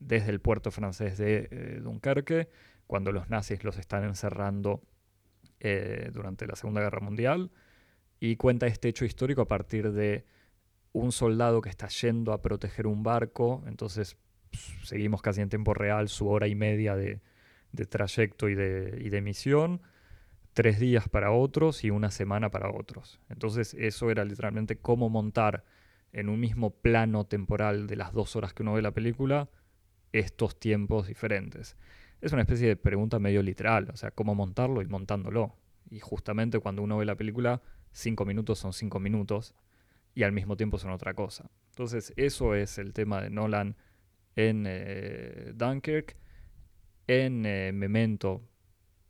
[0.00, 2.48] desde el puerto francés de eh, Dunkerque,
[2.86, 4.82] cuando los nazis los están encerrando
[5.60, 7.50] eh, durante la Segunda Guerra Mundial,
[8.20, 10.24] y cuenta este hecho histórico a partir de
[10.92, 14.16] un soldado que está yendo a proteger un barco, entonces
[14.82, 17.20] seguimos casi en tiempo real su hora y media de,
[17.88, 19.82] trayecto y de, y de misión
[20.54, 23.20] tres días para otros y una semana para otros.
[23.28, 25.64] Entonces eso era literalmente cómo montar
[26.12, 29.48] en un mismo plano temporal de las dos horas que uno ve la película
[30.12, 31.76] estos tiempos diferentes.
[32.20, 35.56] Es una especie de pregunta medio literal, o sea, cómo montarlo y montándolo.
[35.90, 39.54] Y justamente cuando uno ve la película, cinco minutos son cinco minutos
[40.14, 41.50] y al mismo tiempo son otra cosa.
[41.70, 43.76] Entonces eso es el tema de Nolan
[44.36, 46.16] en eh, Dunkirk.
[47.06, 48.42] En eh, Memento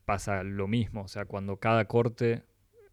[0.04, 2.44] pasa lo mismo, o sea, cuando cada corte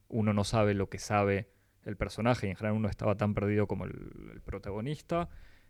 [0.07, 1.49] uno no sabe lo que sabe
[1.83, 5.29] el personaje y en general uno estaba tan perdido como el, protagonista.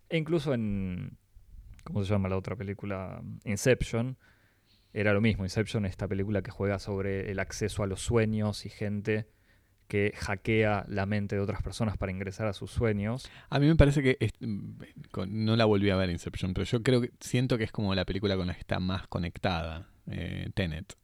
[0.09, 1.17] E incluso en,
[1.85, 3.21] ¿cómo se llama la otra película?
[3.45, 4.17] Inception.
[4.93, 8.69] Era lo mismo, Inception, esta película que juega sobre el acceso a los sueños y
[8.69, 9.27] gente
[9.87, 13.29] que hackea la mente de otras personas para ingresar a sus sueños.
[13.49, 14.31] A mí me parece que
[15.27, 18.05] no la volví a ver Inception, pero yo creo que siento que es como la
[18.05, 20.95] película con la que está más conectada, eh, Tenet.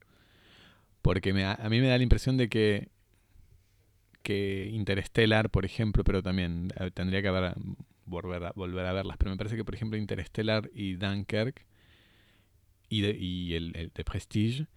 [1.01, 2.89] Porque a mí me da la impresión de que,
[4.23, 7.55] que Interstellar, por ejemplo, pero también eh, tendría que haber,
[8.12, 11.66] volver, a, volver a verlas, pero me parece que, por ejemplo, Interstellar y Dunkirk
[12.89, 14.68] y, el, el de Prestige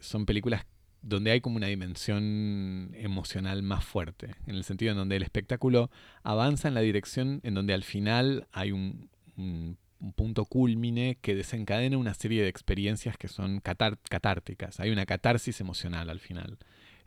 [0.00, 0.64] son películas
[1.02, 5.90] donde hay como una dimensión emocional más fuerte, en el sentido en donde el espectáculo
[6.22, 11.34] avanza en la dirección en donde al final hay un, un un punto culmine que
[11.34, 14.78] desencadena una serie de experiencias que son catárticas.
[14.78, 16.58] Hay una catarsis emocional al final,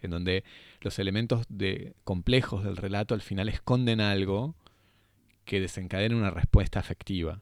[0.01, 0.43] en donde
[0.81, 4.55] los elementos de, complejos del relato al final esconden algo
[5.47, 7.39] que desencadena una respuesta afectiva.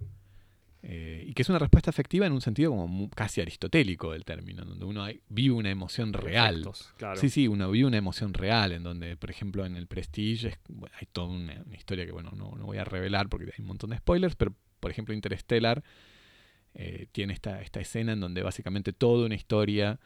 [0.87, 4.63] Eh, y que es una respuesta afectiva en un sentido como casi aristotélico del término,
[4.63, 6.69] donde uno vive una emoción real.
[7.15, 10.59] Sí, sí, uno vive una emoción real, en donde, por ejemplo, en el Prestige
[10.93, 13.89] hay toda una, historia que, bueno, no, no, voy a revelar porque hay un montón
[13.89, 15.83] de spoilers, pero por ejemplo, Interstellar
[16.75, 19.99] eh, tiene esta, esta escena en donde básicamente toda una historia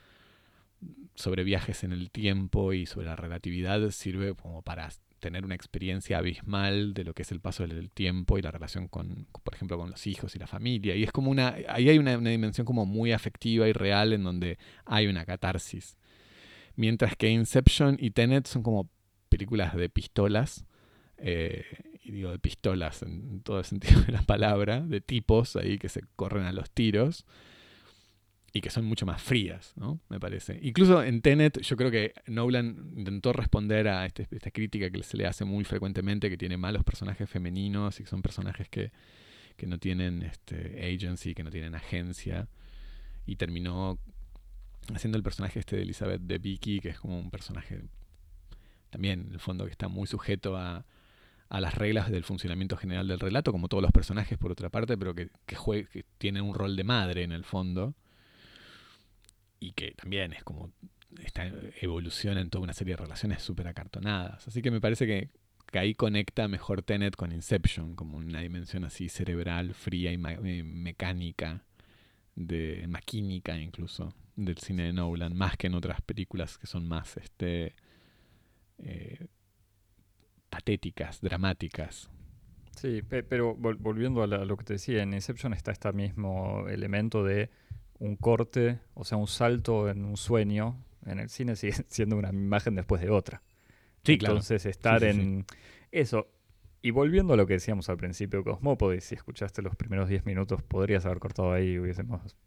[1.16, 4.89] sobre viajes en el tiempo y sobre la relatividad sirve como para
[5.20, 8.88] tener una experiencia abismal de lo que es el paso del tiempo y la relación
[8.88, 10.96] con, por ejemplo, con los hijos y la familia.
[10.96, 14.58] Y es como una, ahí hay una, dimensión como muy afectiva y real en donde
[14.86, 15.98] hay una catarsis.
[16.76, 18.90] Mientras que Inception y Tenet son como
[19.30, 20.66] películas de pistolas
[21.18, 21.66] eh,
[22.04, 25.90] y digo de pistolas en todo el sentido de la palabra, de tipos ahí que
[25.90, 27.26] se corren a los tiros
[28.60, 30.01] y que son mucho más frías, ¿no?
[30.10, 30.60] Me parece.
[30.62, 35.16] Incluso en Tenet, yo creo que Nolan intentó responder a este, esta crítica que se
[35.16, 38.91] le hace muy frecuentemente, que tiene malos personajes femeninos y que son personajes que,
[39.55, 42.49] que no tienen este, agency, que no tienen agencia,
[43.26, 43.97] y terminó
[44.93, 47.84] haciendo el personaje este de Elizabeth de Vicky, que es como un personaje
[48.89, 50.86] también, en el fondo, que está muy sujeto a,
[51.47, 54.97] a las reglas del funcionamiento general del relato, como todos los personajes por otra parte,
[54.97, 57.95] pero que, que, tienen un rol de madre en el fondo.
[59.60, 60.72] Y que también es como
[61.24, 61.45] esta
[61.82, 64.47] evolución en toda una serie de relaciones súper acartonadas.
[64.47, 65.30] Así que me parece que,
[65.78, 71.64] ahí conecta mejor Tenet con Inception, como una dimensión así cerebral, fría y mecánica,
[72.36, 77.18] de maquínica incluso, del cine de Nolan, más que en otras películas que son más
[77.18, 77.76] este
[78.80, 79.28] eh,
[80.49, 82.10] patéticas, dramáticas.
[82.76, 87.49] Sí, pero volviendo a, lo que te decía, en Inception está este mismo elemento de
[88.00, 90.84] un corte, o sea, un salto en un sueño.
[91.06, 93.41] En el cine sigue siendo una imagen después de otra.
[94.04, 95.45] Sí, Entonces, estar en
[95.91, 96.28] eso.
[96.82, 100.64] Y volviendo a lo que decíamos al principio Cosmópolis, si escuchaste los primeros 10 minutos,
[100.64, 102.38] podrías haber cortado ahí y hubiésemos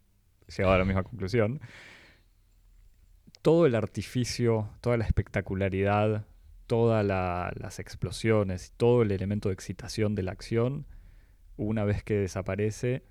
[0.47, 1.61] llegado a la misma conclusión.
[3.43, 6.25] Todo el artificio, toda la espectacularidad,
[6.65, 10.87] todas las explosiones, todo el elemento de excitación de la acción,
[11.57, 13.03] una vez que desaparece,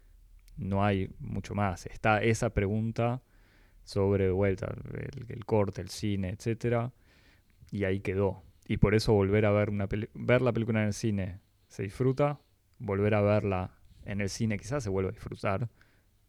[0.56, 1.86] no hay mucho más.
[1.86, 3.22] Está esa pregunta
[3.84, 4.74] sobre vuelta,
[5.28, 6.90] el, corte, el cine, etc.
[7.70, 8.42] Y ahí quedó.
[8.66, 12.40] Y por eso volver a ver, una ver la película en el cine se disfruta,
[12.78, 13.72] volver a verla
[14.04, 15.68] en el cine quizás se vuelva a disfrutar,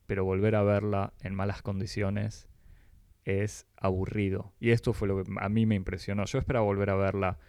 [0.05, 2.47] pero volver a verla en malas condiciones
[3.25, 4.53] es aburrido.
[4.59, 6.25] Y esto fue lo que a mí me impresionó.
[6.25, 7.39] Yo esperaba volver a verla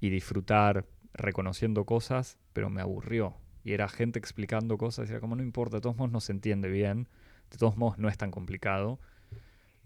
[0.00, 3.36] y disfrutar reconociendo cosas, pero me aburrió.
[3.64, 6.32] Y era gente explicando cosas y era como no importa, de todos modos no se
[6.32, 7.08] entiende bien,
[7.50, 8.98] de todos modos no es tan complicado.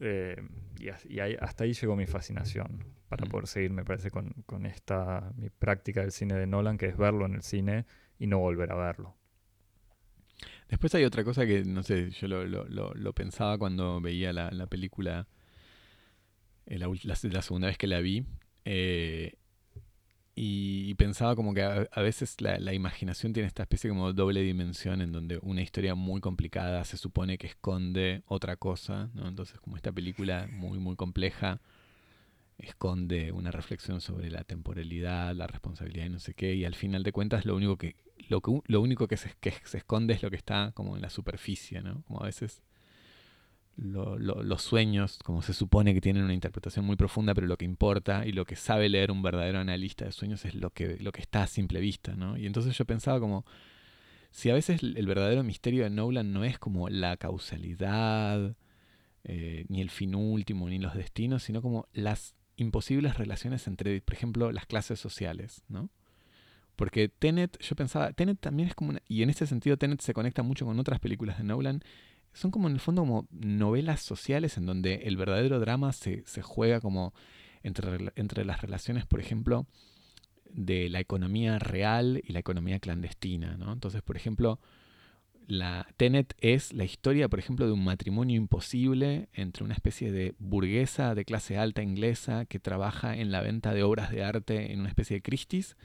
[0.00, 0.36] Eh,
[0.78, 3.28] y, hasta ahí llegó mi fascinación para mm.
[3.28, 6.96] poder seguir, me parece, con, con, esta mi práctica del cine de Nolan, que es
[6.96, 7.86] verlo en el cine
[8.18, 9.16] y no volver a verlo.
[10.68, 12.64] Después hay otra cosa que, no sé, yo lo, lo,
[12.94, 15.28] lo, pensaba cuando veía la, la película
[16.66, 18.24] eh, la, la, la, segunda vez que la vi.
[18.64, 19.34] Eh,
[20.36, 25.00] y, pensaba como que a, veces la, la, imaginación tiene esta especie como doble dimensión
[25.00, 29.28] en donde una historia muy complicada se supone que esconde otra cosa, ¿no?
[29.28, 31.60] Entonces como esta película muy muy compleja
[32.58, 37.02] esconde una reflexión sobre la temporalidad, la responsabilidad y no sé qué, y al final
[37.02, 37.96] de cuentas lo único que
[38.28, 41.02] lo, que, lo único que se, que se esconde es lo que está como en
[41.02, 42.02] la superficie, ¿no?
[42.06, 42.62] Como a veces
[43.76, 48.26] los sueños, como se supone que tienen una interpretación muy profunda, pero lo que importa
[48.26, 51.20] y lo que sabe leer un verdadero analista de sueños es lo que, lo que
[51.20, 52.36] está a simple vista, ¿no?
[52.36, 53.44] Y entonces yo pensaba como,
[54.30, 58.56] si a veces el verdadero misterio de Nolan no es como la causalidad,
[59.24, 64.14] eh, ni el fin último, ni los destinos, sino como las imposibles relaciones entre, por
[64.14, 65.90] ejemplo, las clases sociales, ¿no?
[66.76, 70.12] Porque Tenet, yo pensaba, Tenet también es como una, y en este sentido Tenet se
[70.12, 71.82] conecta mucho con otras películas de Nolan,
[72.34, 76.42] son como en el fondo como novelas sociales en donde el verdadero drama se, se
[76.42, 77.14] juega como
[77.62, 79.66] entre, entre las relaciones, por ejemplo,
[80.50, 83.72] de la economía real y la economía clandestina, ¿no?
[83.72, 84.60] Entonces, por ejemplo,
[85.46, 90.34] la Tenet es la historia, por ejemplo, de un matrimonio imposible entre una especie de
[90.38, 94.80] burguesa de clase alta inglesa que trabaja en la venta de obras de arte en
[94.80, 95.76] una especie de Christie's,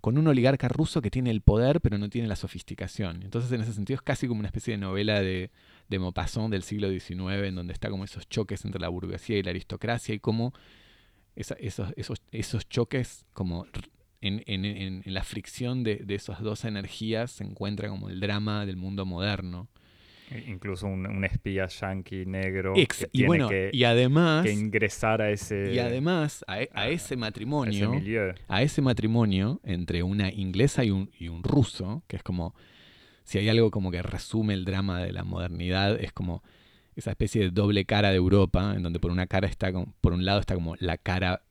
[0.00, 3.22] con un oligarca ruso que tiene el poder pero no tiene la sofisticación.
[3.22, 5.50] Entonces, en ese sentido, es casi como una especie de novela de,
[5.88, 9.42] de Maupassant del siglo XIX, en donde está como esos choques entre la burguesía y
[9.42, 10.52] la aristocracia y cómo
[11.36, 11.56] esos,
[11.96, 13.66] esos, esos choques como
[14.24, 19.68] en, la fricción de, esas dos energías se encuentra como el drama del mundo moderno.
[20.30, 25.74] E incluso un, espía yankee negro que y bueno, que, y además, ingresar a ese
[25.74, 27.92] y además a, e, ese matrimonio
[28.48, 32.54] a ese, matrimonio entre una inglesa y un, y un ruso que es como
[33.24, 36.42] si hay algo como que resume el drama de la modernidad es como
[36.96, 39.70] esa especie de doble cara de Europa en donde por una cara está
[40.00, 41.42] por un lado está como la cara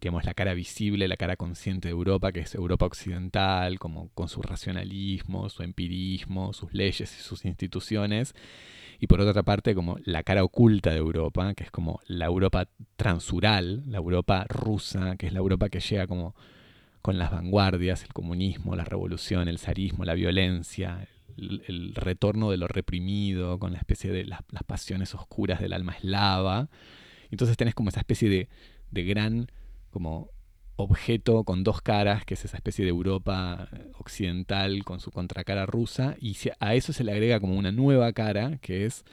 [0.00, 4.28] digamos, la cara visible, la cara consciente de Europa, que es Europa occidental, como con
[4.28, 8.34] su racionalismo, su empirismo, sus leyes y sus instituciones.
[8.98, 12.68] Y por otra parte, como la cara oculta de Europa, que es como la Europa
[12.96, 16.34] transural, la Europa rusa, que es la Europa que llega como
[17.02, 22.68] con las vanguardias, el comunismo, la revolución, el zarismo, la violencia, el, retorno de lo
[22.68, 26.68] reprimido, con la especie de las, pasiones oscuras del alma eslava.
[27.30, 28.48] Entonces tenés como esa especie de,
[28.90, 29.50] de gran
[29.90, 30.30] como
[30.76, 33.68] objeto con dos caras, que es esa especie de Europa
[33.98, 38.58] occidental con su contracara rusa, y a eso se le agrega como una nueva cara,
[38.58, 39.04] que es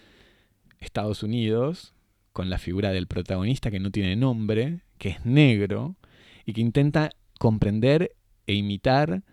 [0.79, 1.93] Estados Unidos,
[2.31, 5.95] con la figura del protagonista que no tiene nombre, que es negro,
[6.45, 8.15] y que intenta comprender
[8.45, 9.23] e imitar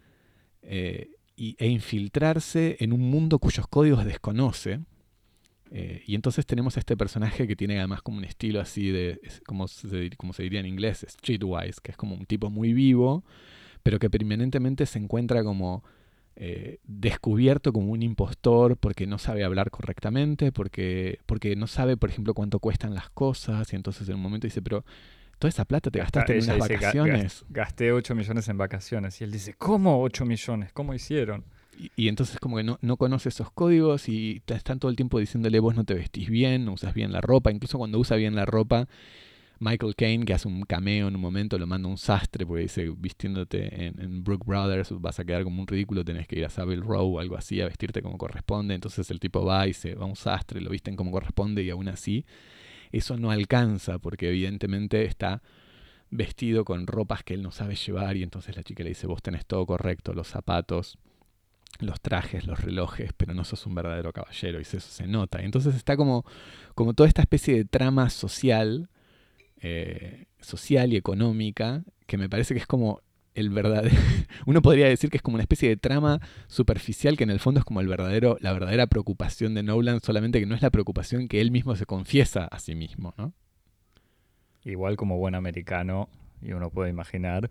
[0.63, 4.81] eh, e infiltrarse en un mundo cuyos códigos desconoce,
[5.71, 9.21] eh, y entonces tenemos a este personaje que tiene además como un estilo así de,
[9.47, 13.25] como se, como se diría en inglés, streetwise, que es como un tipo muy vivo,
[13.83, 15.83] pero que permanentemente se encuentra como
[16.37, 22.11] eh, descubierto como un impostor porque no sabe hablar correctamente, porque, porque no sabe, por
[22.11, 24.85] ejemplo, cuánto cuestan las cosas, y entonces en un momento dice, pero
[25.39, 27.45] toda esa plata te gastaste en unas vacaciones.
[27.51, 29.21] Gasté 8 millones en vacaciones.
[29.21, 30.73] Y él dice, ¿cómo 8 millones?
[30.73, 31.45] ¿Cómo hicieron?
[31.97, 35.19] Y, entonces como que no, no conoce esos códigos y te están todo el tiempo
[35.19, 37.51] diciéndole vos no te vestís bien, no usas bien la ropa.
[37.51, 38.89] Incluso cuando usa bien la ropa,
[39.61, 42.91] Michael Caine, que hace un cameo en un momento, lo manda un sastre porque dice,
[42.97, 46.83] vistiéndote en, Brook Brothers vas a quedar como un ridículo, tenés que ir a Savile
[46.83, 48.75] Row o algo así, a vestirte como corresponde.
[48.75, 51.71] Entonces el tipo va y se va a un sastre, lo visten como corresponde y
[51.71, 52.25] aún así
[52.93, 55.43] eso no alcanza porque evidentemente está
[56.11, 59.21] vestido con ropas que él no sabe llevar y entonces la chica le dice, vos
[59.21, 60.99] tenés todo correcto, los zapatos,
[61.81, 65.43] los trajes, los relojes, pero no sos un verdadero caballero y eso se nota.
[65.43, 66.25] Entonces está como,
[66.75, 68.89] como toda esta especie de trama social,
[69.61, 73.01] eh, social y económica, que me parece que es como
[73.35, 73.97] el verdadero,
[74.47, 77.59] uno podría decir que es como una especie de trama superficial que en el fondo
[77.59, 81.29] es como el verdadero, la verdadera preocupación de Nolan, solamente que no es la preocupación
[81.29, 83.33] que él mismo se confiesa a sí mismo, ¿no?
[84.65, 86.09] Igual como buen americano,
[86.41, 87.51] y uno puede imaginar,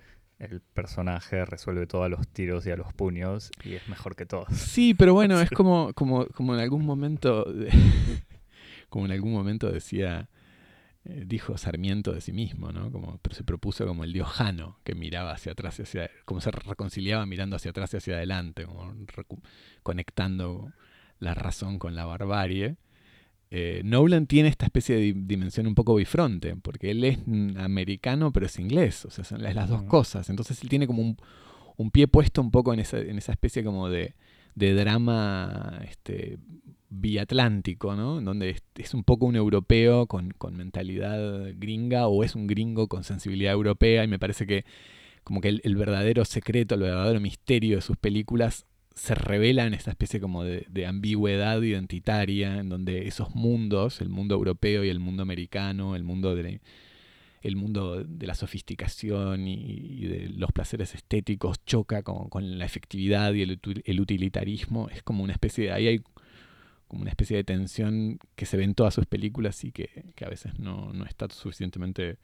[0.49, 4.47] el personaje resuelve todos los tiros y a los puños y es mejor que todos.
[4.53, 7.45] Sí, pero bueno, es como, como, como en algún momento,
[8.89, 10.29] como en algún momento decía,
[11.05, 12.91] eh, dijo Sarmiento de sí mismo, ¿no?
[12.91, 16.51] Como, pero se propuso como el diojano que miraba hacia atrás y hacia, como se
[16.51, 18.95] reconciliaba mirando hacia atrás y hacia adelante, como
[19.83, 20.71] conectando
[21.19, 22.77] la razón con la barbarie.
[23.56, 27.20] Eh, Nolan tiene esta especie de dimensión un poco bifronte, porque él es
[27.56, 30.32] americano pero es inglés, o sea, son las dos cosas.
[30.32, 31.16] Entonces él tiene como
[31.78, 34.16] un, pie puesto un poco en esa, en esa especie como de,
[34.56, 36.39] de drama este,
[36.89, 38.20] biatlántico, ¿no?
[38.22, 43.04] Donde es, un poco un europeo con, con, mentalidad gringa o es un gringo con
[43.04, 44.66] sensibilidad europea y me parece que
[45.24, 49.91] como que el, verdadero secreto, el verdadero misterio de sus películas se revela en esta
[49.91, 55.23] especie como de, ambigüedad identitaria, en donde esos mundos, el mundo europeo y el mundo
[55.23, 56.61] americano, el mundo de,
[57.41, 63.33] el mundo de la sofisticación y, de los placeres estéticos choca con, con la efectividad
[63.33, 64.89] y el, el, utilitarismo.
[64.89, 65.71] Es como una especie de...
[65.71, 66.01] Ahí hay
[66.87, 70.25] como una especie de tensión que se ve en todas sus películas y que, que
[70.25, 72.19] a veces no, no, está suficientemente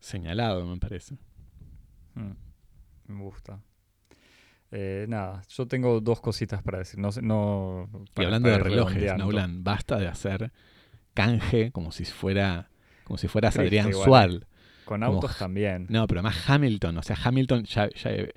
[0.00, 1.18] señalado, me parece.
[2.14, 2.32] Mm,
[3.08, 3.60] me gusta.
[4.76, 6.98] Eh, nada, yo tengo dos cositas para decir.
[6.98, 10.50] No, no, y hablando de relojes, Nolan, basta de hacer
[11.14, 12.70] canje como si fuera
[13.04, 14.40] como si fueras Adrián Suárez.
[14.84, 15.86] Con autos también.
[15.88, 17.88] No, pero además Hamilton, o sea, Hamilton ya,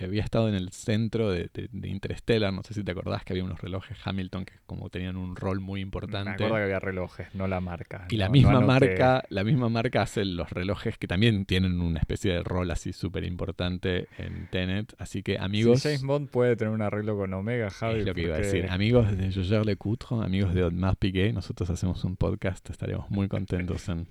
[0.04, 1.50] había estado en el centro de,
[1.84, 5.36] Interstellar, no sé si te acordás que había unos relojes Hamilton que como tenían un
[5.36, 6.30] rol muy importante.
[6.30, 8.06] Me acuerdo que había relojes, no la marca.
[8.10, 12.34] Y la misma marca, la misma marca hace los relojes que también tienen una especie
[12.34, 15.84] de rol así súper importante en Tenet, así que amigos...
[15.84, 18.00] James Bond puede tener un arreglo con Omega, Javi.
[18.00, 18.68] Es lo que iba a decir.
[18.70, 23.28] Amigos de Joger Le Coutre, amigos de Otmar Piguet, nosotros hacemos un podcast, estaremos muy
[23.28, 24.08] contentos en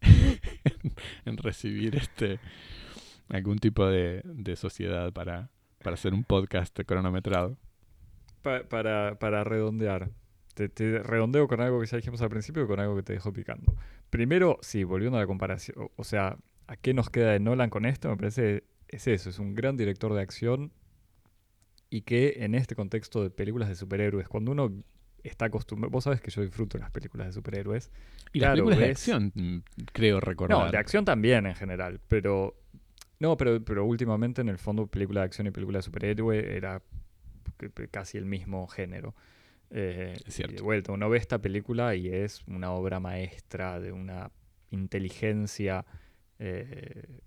[1.24, 2.40] en recibir este
[3.28, 4.22] algún tipo de,
[4.56, 5.50] sociedad para,
[5.82, 7.58] para, hacer un podcast cronometrado.
[8.42, 10.10] para, para redondear,
[10.54, 13.32] te, redondeo con algo que ya dijimos al principio y con algo que te dejó
[13.32, 13.74] picando.
[14.10, 17.84] Primero, sí, volviendo a la comparación, o, sea, ¿a qué nos queda de Nolan con
[17.84, 18.08] esto?
[18.08, 20.72] Me parece es eso, es un gran director de acción
[21.90, 24.72] y que en este contexto de películas de superhéroes, cuando uno
[25.28, 25.90] está acostumbrado.
[25.90, 27.90] Vos sabés que yo disfruto las películas de superhéroes.
[28.32, 30.58] Y las películas de acción, creo recordar.
[30.58, 32.54] No, de acción también en general, pero.
[33.20, 36.82] No, pero, pero últimamente en el fondo película de acción y película de superhéroe era
[37.90, 39.14] casi el mismo género.
[39.70, 40.56] Eh, es cierto.
[40.56, 44.30] de vuelta, uno ve esta película y es una obra maestra de una
[44.70, 45.84] inteligencia
[46.38, 47.20] eh,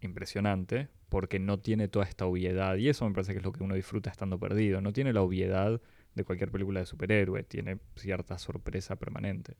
[0.00, 2.76] impresionante, porque no tiene toda esta obviedad.
[2.76, 4.80] Y eso me parece que es lo que uno disfruta estando perdido.
[4.80, 5.80] No tiene la obviedad
[6.18, 9.56] de cualquier película de superhéroe, tiene cierta sorpresa permanente.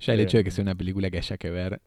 [0.00, 1.80] Ya el hecho de que sea una película que haya que ver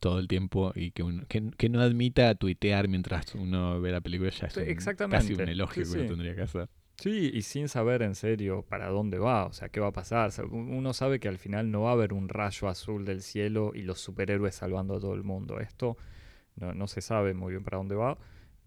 [0.00, 4.46] todo el tiempo y que, que, no admita tuitear mientras uno ve la película ya
[4.46, 6.68] es casi un elogio que uno tendría que hacer.
[6.96, 10.32] Sí, y sin saber en serio para dónde va, o sea, qué va a pasar.
[10.50, 13.82] uno sabe que al final no va a haber un rayo azul del cielo y
[13.82, 15.60] los superhéroes salvando a todo el mundo.
[15.60, 15.96] Esto
[16.56, 18.18] no, no se sabe muy bien para dónde va,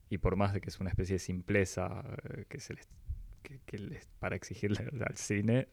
[0.09, 2.87] y por más de que es una especie de simpleza eh, que se les
[3.41, 5.67] que, para exigirle al cine,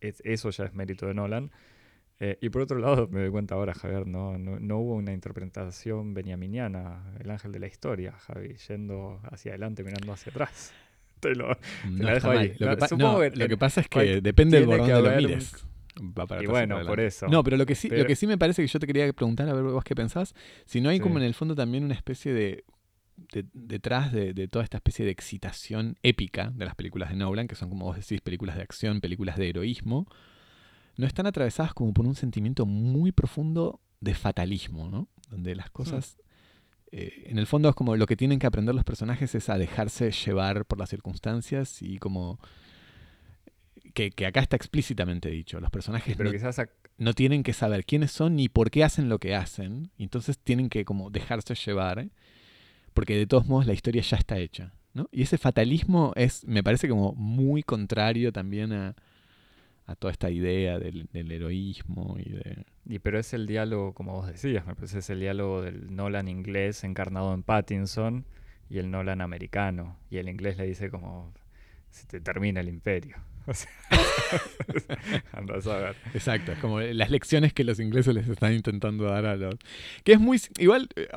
[0.00, 1.50] eso ya es mérito de Nolan.
[2.22, 6.12] Eh, y por otro lado, me doy cuenta ahora, Javier, no, no, hubo una interpretación
[6.12, 10.74] beniaminiana, el ángel de la historia, Javi, yendo hacia adelante, mirando hacia atrás.
[11.20, 12.54] Te lo, dejo ahí.
[12.58, 12.70] Lo,
[13.48, 15.52] que, pasa es que depende del borde donde lo mires.
[16.40, 17.26] y bueno, por eso.
[17.28, 19.46] No, pero lo que sí, lo que sí me parece que yo te quería preguntar,
[19.48, 22.32] a ver vos qué pensás, si no hay como en el fondo también una especie
[22.32, 22.64] de
[23.52, 27.68] detrás de, toda esta especie de excitación épica de las películas de Nolan, que son
[27.68, 30.06] como vos decís, películas de acción, películas de heroísmo,
[30.96, 35.08] no están atravesadas como por un sentimiento muy profundo de fatalismo, ¿no?
[35.30, 36.18] Donde las cosas,
[36.90, 39.58] eh, en el fondo es como lo que tienen que aprender los personajes es a
[39.58, 42.38] dejarse llevar por las circunstancias y como...
[43.94, 46.50] Que, acá está explícitamente dicho, los personajes Pero no,
[46.98, 50.68] no, tienen que saber quiénes son ni por qué hacen lo que hacen, entonces tienen
[50.68, 52.08] que como dejarse llevar
[52.94, 54.72] porque de todos modos la historia ya está hecha.
[54.94, 55.08] ¿no?
[55.12, 58.94] Y ese fatalismo es, me parece como muy contrario también a,
[59.98, 62.64] toda esta idea del, heroísmo y de...
[62.86, 66.28] Y pero es el diálogo, como vos decías, me parece es el diálogo del Nolan
[66.28, 68.24] inglés encarnado en Pattinson
[68.68, 69.96] y el Nolan americano.
[70.08, 71.32] Y el inglés le dice como,
[71.90, 73.16] se te termina el imperio.
[73.46, 73.70] O sea,
[75.32, 75.96] a ver.
[76.14, 79.56] Exacto, es como las lecciones que los ingleses les están intentando dar a los...
[80.04, 80.40] Que es muy...
[80.58, 81.08] Igual, eh,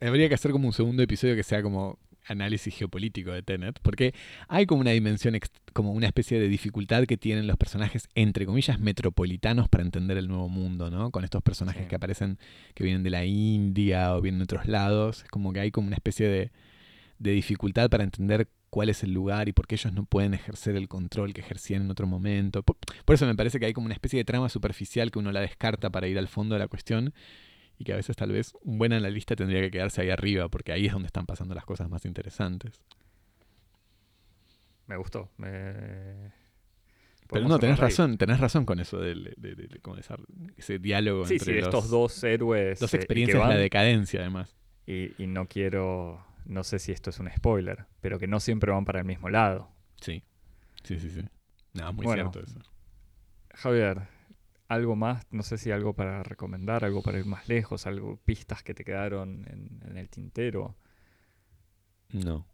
[0.00, 4.14] habría que hacer como un segundo episodio que sea como análisis geopolítico de Tenet, porque
[4.48, 5.38] hay como una dimensión,
[5.72, 10.28] como una especie de dificultad que tienen los personajes, entre comillas, metropolitanos para entender el
[10.28, 11.10] nuevo mundo, ¿no?
[11.10, 12.38] Con estos personajes que aparecen,
[12.74, 15.86] que vienen de la India o vienen de otros lados, es como que hay como
[15.86, 16.50] una especie de,
[17.18, 20.74] de dificultad para entender cuál es el lugar y por qué ellos no pueden ejercer
[20.74, 22.64] el control que ejercían en otro momento.
[22.64, 22.76] Por,
[23.14, 25.90] eso me parece que hay como una especie de trama superficial que uno la descarta
[25.90, 27.14] para ir al fondo de la cuestión
[27.78, 30.72] y que a veces tal vez un buen analista tendría que quedarse ahí arriba porque
[30.72, 32.82] ahí es donde están pasando las cosas más interesantes.
[34.88, 35.30] Me gustó.
[35.36, 36.32] Me,
[37.28, 39.36] Pero no, tenés razón, tenés razón con eso de,
[40.56, 42.80] ese diálogo sí, entre sí, estos dos héroes.
[42.80, 44.56] Dos eh, experiencias de la decadencia, además.
[44.84, 48.72] Y, y, no quiero, no sé si esto es un spoiler, pero que no siempre
[48.72, 49.70] van para el mismo lado.
[50.00, 50.22] Sí,
[50.82, 51.24] sí, sí, sí.
[51.72, 52.60] No, muy cierto eso.
[53.54, 54.08] Javier,
[54.68, 58.62] algo más, no sé si algo para recomendar, algo para ir más lejos, algo, pistas
[58.62, 60.76] que te quedaron en, el tintero.
[62.12, 62.46] No.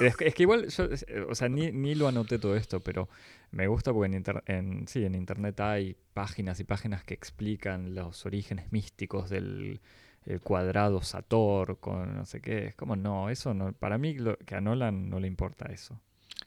[0.00, 0.88] Es que, igual, yo,
[1.28, 3.08] o sea, ni, lo anoté todo esto, pero
[3.52, 8.72] me gusta porque en, sí, en internet hay páginas y páginas que explican los orígenes
[8.72, 9.80] místicos del
[10.42, 12.66] cuadrado Sator con no sé qué.
[12.66, 14.16] Es como, no, eso no, para mí
[14.46, 16.00] que a Nolan no le importa eso.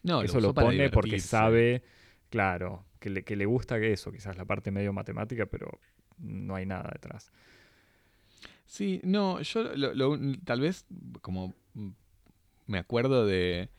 [0.03, 1.84] No, eso lo, pone porque sabe,
[2.30, 5.80] claro, que le, que le gusta que eso, quizás la parte medio matemática, pero
[6.17, 7.32] no hay nada detrás.
[8.65, 9.71] Sí, no, yo
[10.43, 10.86] tal vez
[11.21, 11.55] como
[12.65, 13.69] me acuerdo de,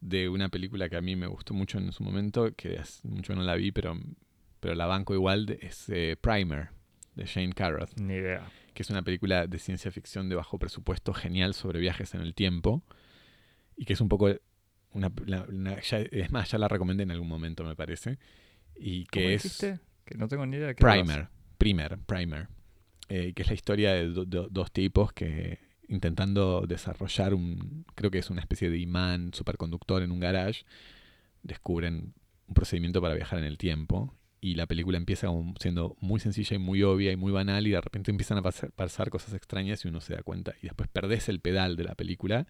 [0.00, 3.34] de, una película que a mí me gustó mucho en su momento, que hace mucho
[3.34, 3.98] no la vi, pero,
[4.60, 6.68] pero la banco igual, es eh, Primer,
[7.16, 7.98] de Shane Carruth.
[7.98, 8.48] Ni idea.
[8.80, 12.34] Que es una película de ciencia ficción de bajo presupuesto genial sobre viajes en el
[12.34, 12.82] tiempo.
[13.76, 14.34] Y que es un poco
[14.92, 15.12] una,
[16.10, 18.18] es más, ya la recomendé en algún momento, me parece.
[18.74, 19.58] Y que es.
[20.06, 21.28] Que no tengo ni idea de qué Primer.
[21.58, 22.48] Primer, Primer.
[23.10, 25.58] Eh, que es la historia de, dos tipos que
[25.88, 27.84] intentando desarrollar un.
[27.94, 30.64] Creo que es una especie de imán superconductor en un garage.
[31.42, 32.14] Descubren
[32.46, 34.16] un procedimiento para viajar en el tiempo.
[34.40, 35.28] Y la película empieza
[35.58, 37.66] siendo muy sencilla y muy obvia y muy banal.
[37.66, 40.54] Y de repente empiezan a pasar, pasar cosas extrañas y uno se da cuenta.
[40.62, 42.46] Y después perdés el pedal de la película.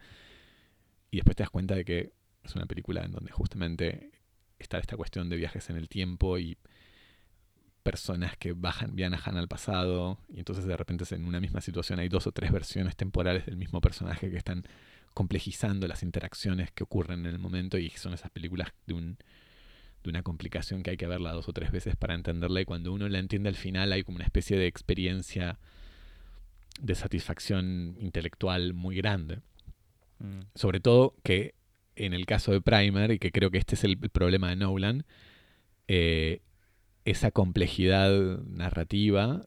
[1.10, 2.12] Y después te das cuenta de que
[2.44, 4.12] es una película en donde justamente
[4.58, 6.58] está esta cuestión de viajes en el tiempo y
[7.82, 12.08] personas que bajan, viajan al pasado y entonces de repente en una misma situación hay
[12.08, 14.64] dos o tres versiones temporales del mismo personaje que están
[15.14, 19.18] complejizando las interacciones que ocurren en el momento y son esas películas de, un,
[20.02, 22.92] de una complicación que hay que verla dos o tres veces para entenderla y cuando
[22.92, 25.58] uno la entiende al final hay como una especie de experiencia
[26.80, 29.40] de satisfacción intelectual muy grande.
[30.18, 30.40] Mm.
[30.54, 31.54] Sobre todo que
[31.96, 35.04] en el caso de Primer, y que creo que este es el, problema de Nolan,
[35.86, 36.40] eh,
[37.04, 39.46] esa complejidad narrativa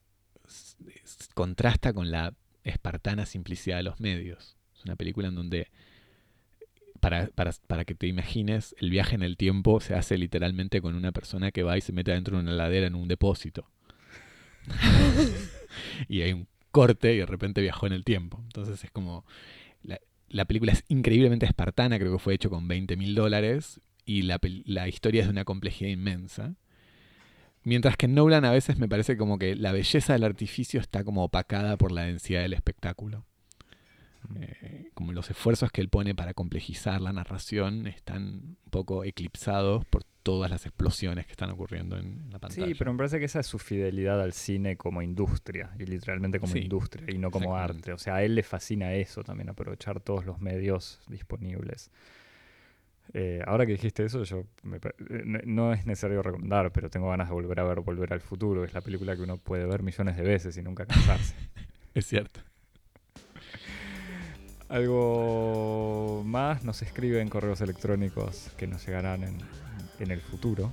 [1.33, 2.33] contrasta con la
[2.63, 4.57] espartana simplicidad de los medios.
[4.75, 5.69] Es una película en donde,
[7.03, 11.11] para, para, que te imagines, el viaje en el tiempo se hace literalmente con una
[11.11, 13.69] persona que va y se mete dentro de una ladera en un depósito.
[16.07, 18.39] y hay un corte y de repente viajó en el tiempo.
[18.43, 19.25] Entonces es como
[20.33, 24.39] la película es increíblemente espartana, creo que fue hecho con 20 mil dólares, y la,
[24.87, 26.55] historia es de una complejidad inmensa.
[27.63, 31.03] Mientras que en Nolan a veces me parece como que la belleza del artificio está
[31.03, 33.25] como opacada por la densidad del espectáculo.
[34.39, 39.85] Eh, como los esfuerzos que él pone para complejizar la narración están un poco eclipsados
[39.85, 42.67] por todas las explosiones que están ocurriendo en la pantalla.
[42.67, 46.39] Sí, pero me parece que esa es su fidelidad al cine como industria, y literalmente
[46.39, 47.91] como industria, y no como arte.
[47.91, 51.91] O sea, a él le fascina eso también, aprovechar todos los medios disponibles.
[53.13, 57.33] Eh, ahora que dijiste eso, yo eh, no es necesario recomendar, pero tengo ganas de
[57.33, 58.63] volver a ver Volver al Futuro.
[58.63, 61.35] Es la película que uno puede ver millones de veces y nunca cansarse.
[61.93, 62.39] es cierto.
[64.69, 69.37] Algo más nos escriben correos electrónicos que nos llegarán en
[69.99, 70.71] en el futuro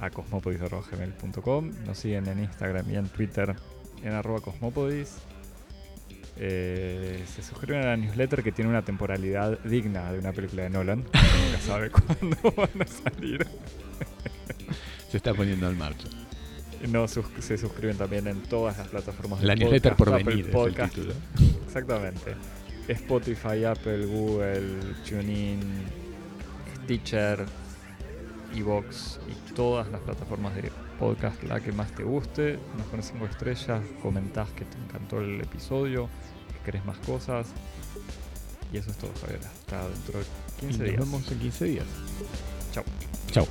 [0.00, 1.70] a cosmopodis.gmail.com.
[1.86, 3.54] Nos siguen en Instagram y en Twitter
[4.02, 5.18] en arroba cosmopodis.
[6.36, 10.70] Eh, se suscriben a la newsletter que tiene una temporalidad digna de una película de
[10.70, 10.98] Nolan.
[10.98, 13.46] nunca sabe cuándo van a salir.
[15.10, 16.08] se está poniendo en marcha.
[16.88, 20.98] No, se suscriben también en todas las plataformas de La newsletter por venir podcast.
[21.66, 22.34] Exactamente.
[22.88, 25.60] Spotify, Apple, Google, TuneIn,
[26.84, 27.44] Stitcher,
[28.54, 32.58] Evox y todas las plataformas de podcast, la que más te guste.
[32.76, 36.08] Nos pones 5 estrellas, comentás que te encantó el episodio,
[36.52, 37.48] que querés más cosas.
[38.72, 39.40] Y eso es todo, Javier.
[39.44, 40.24] Hasta dentro de
[40.60, 40.98] 15 días.
[40.98, 41.86] Nos vemos en 15 días.
[42.72, 42.84] Chao.
[43.30, 43.46] Chao.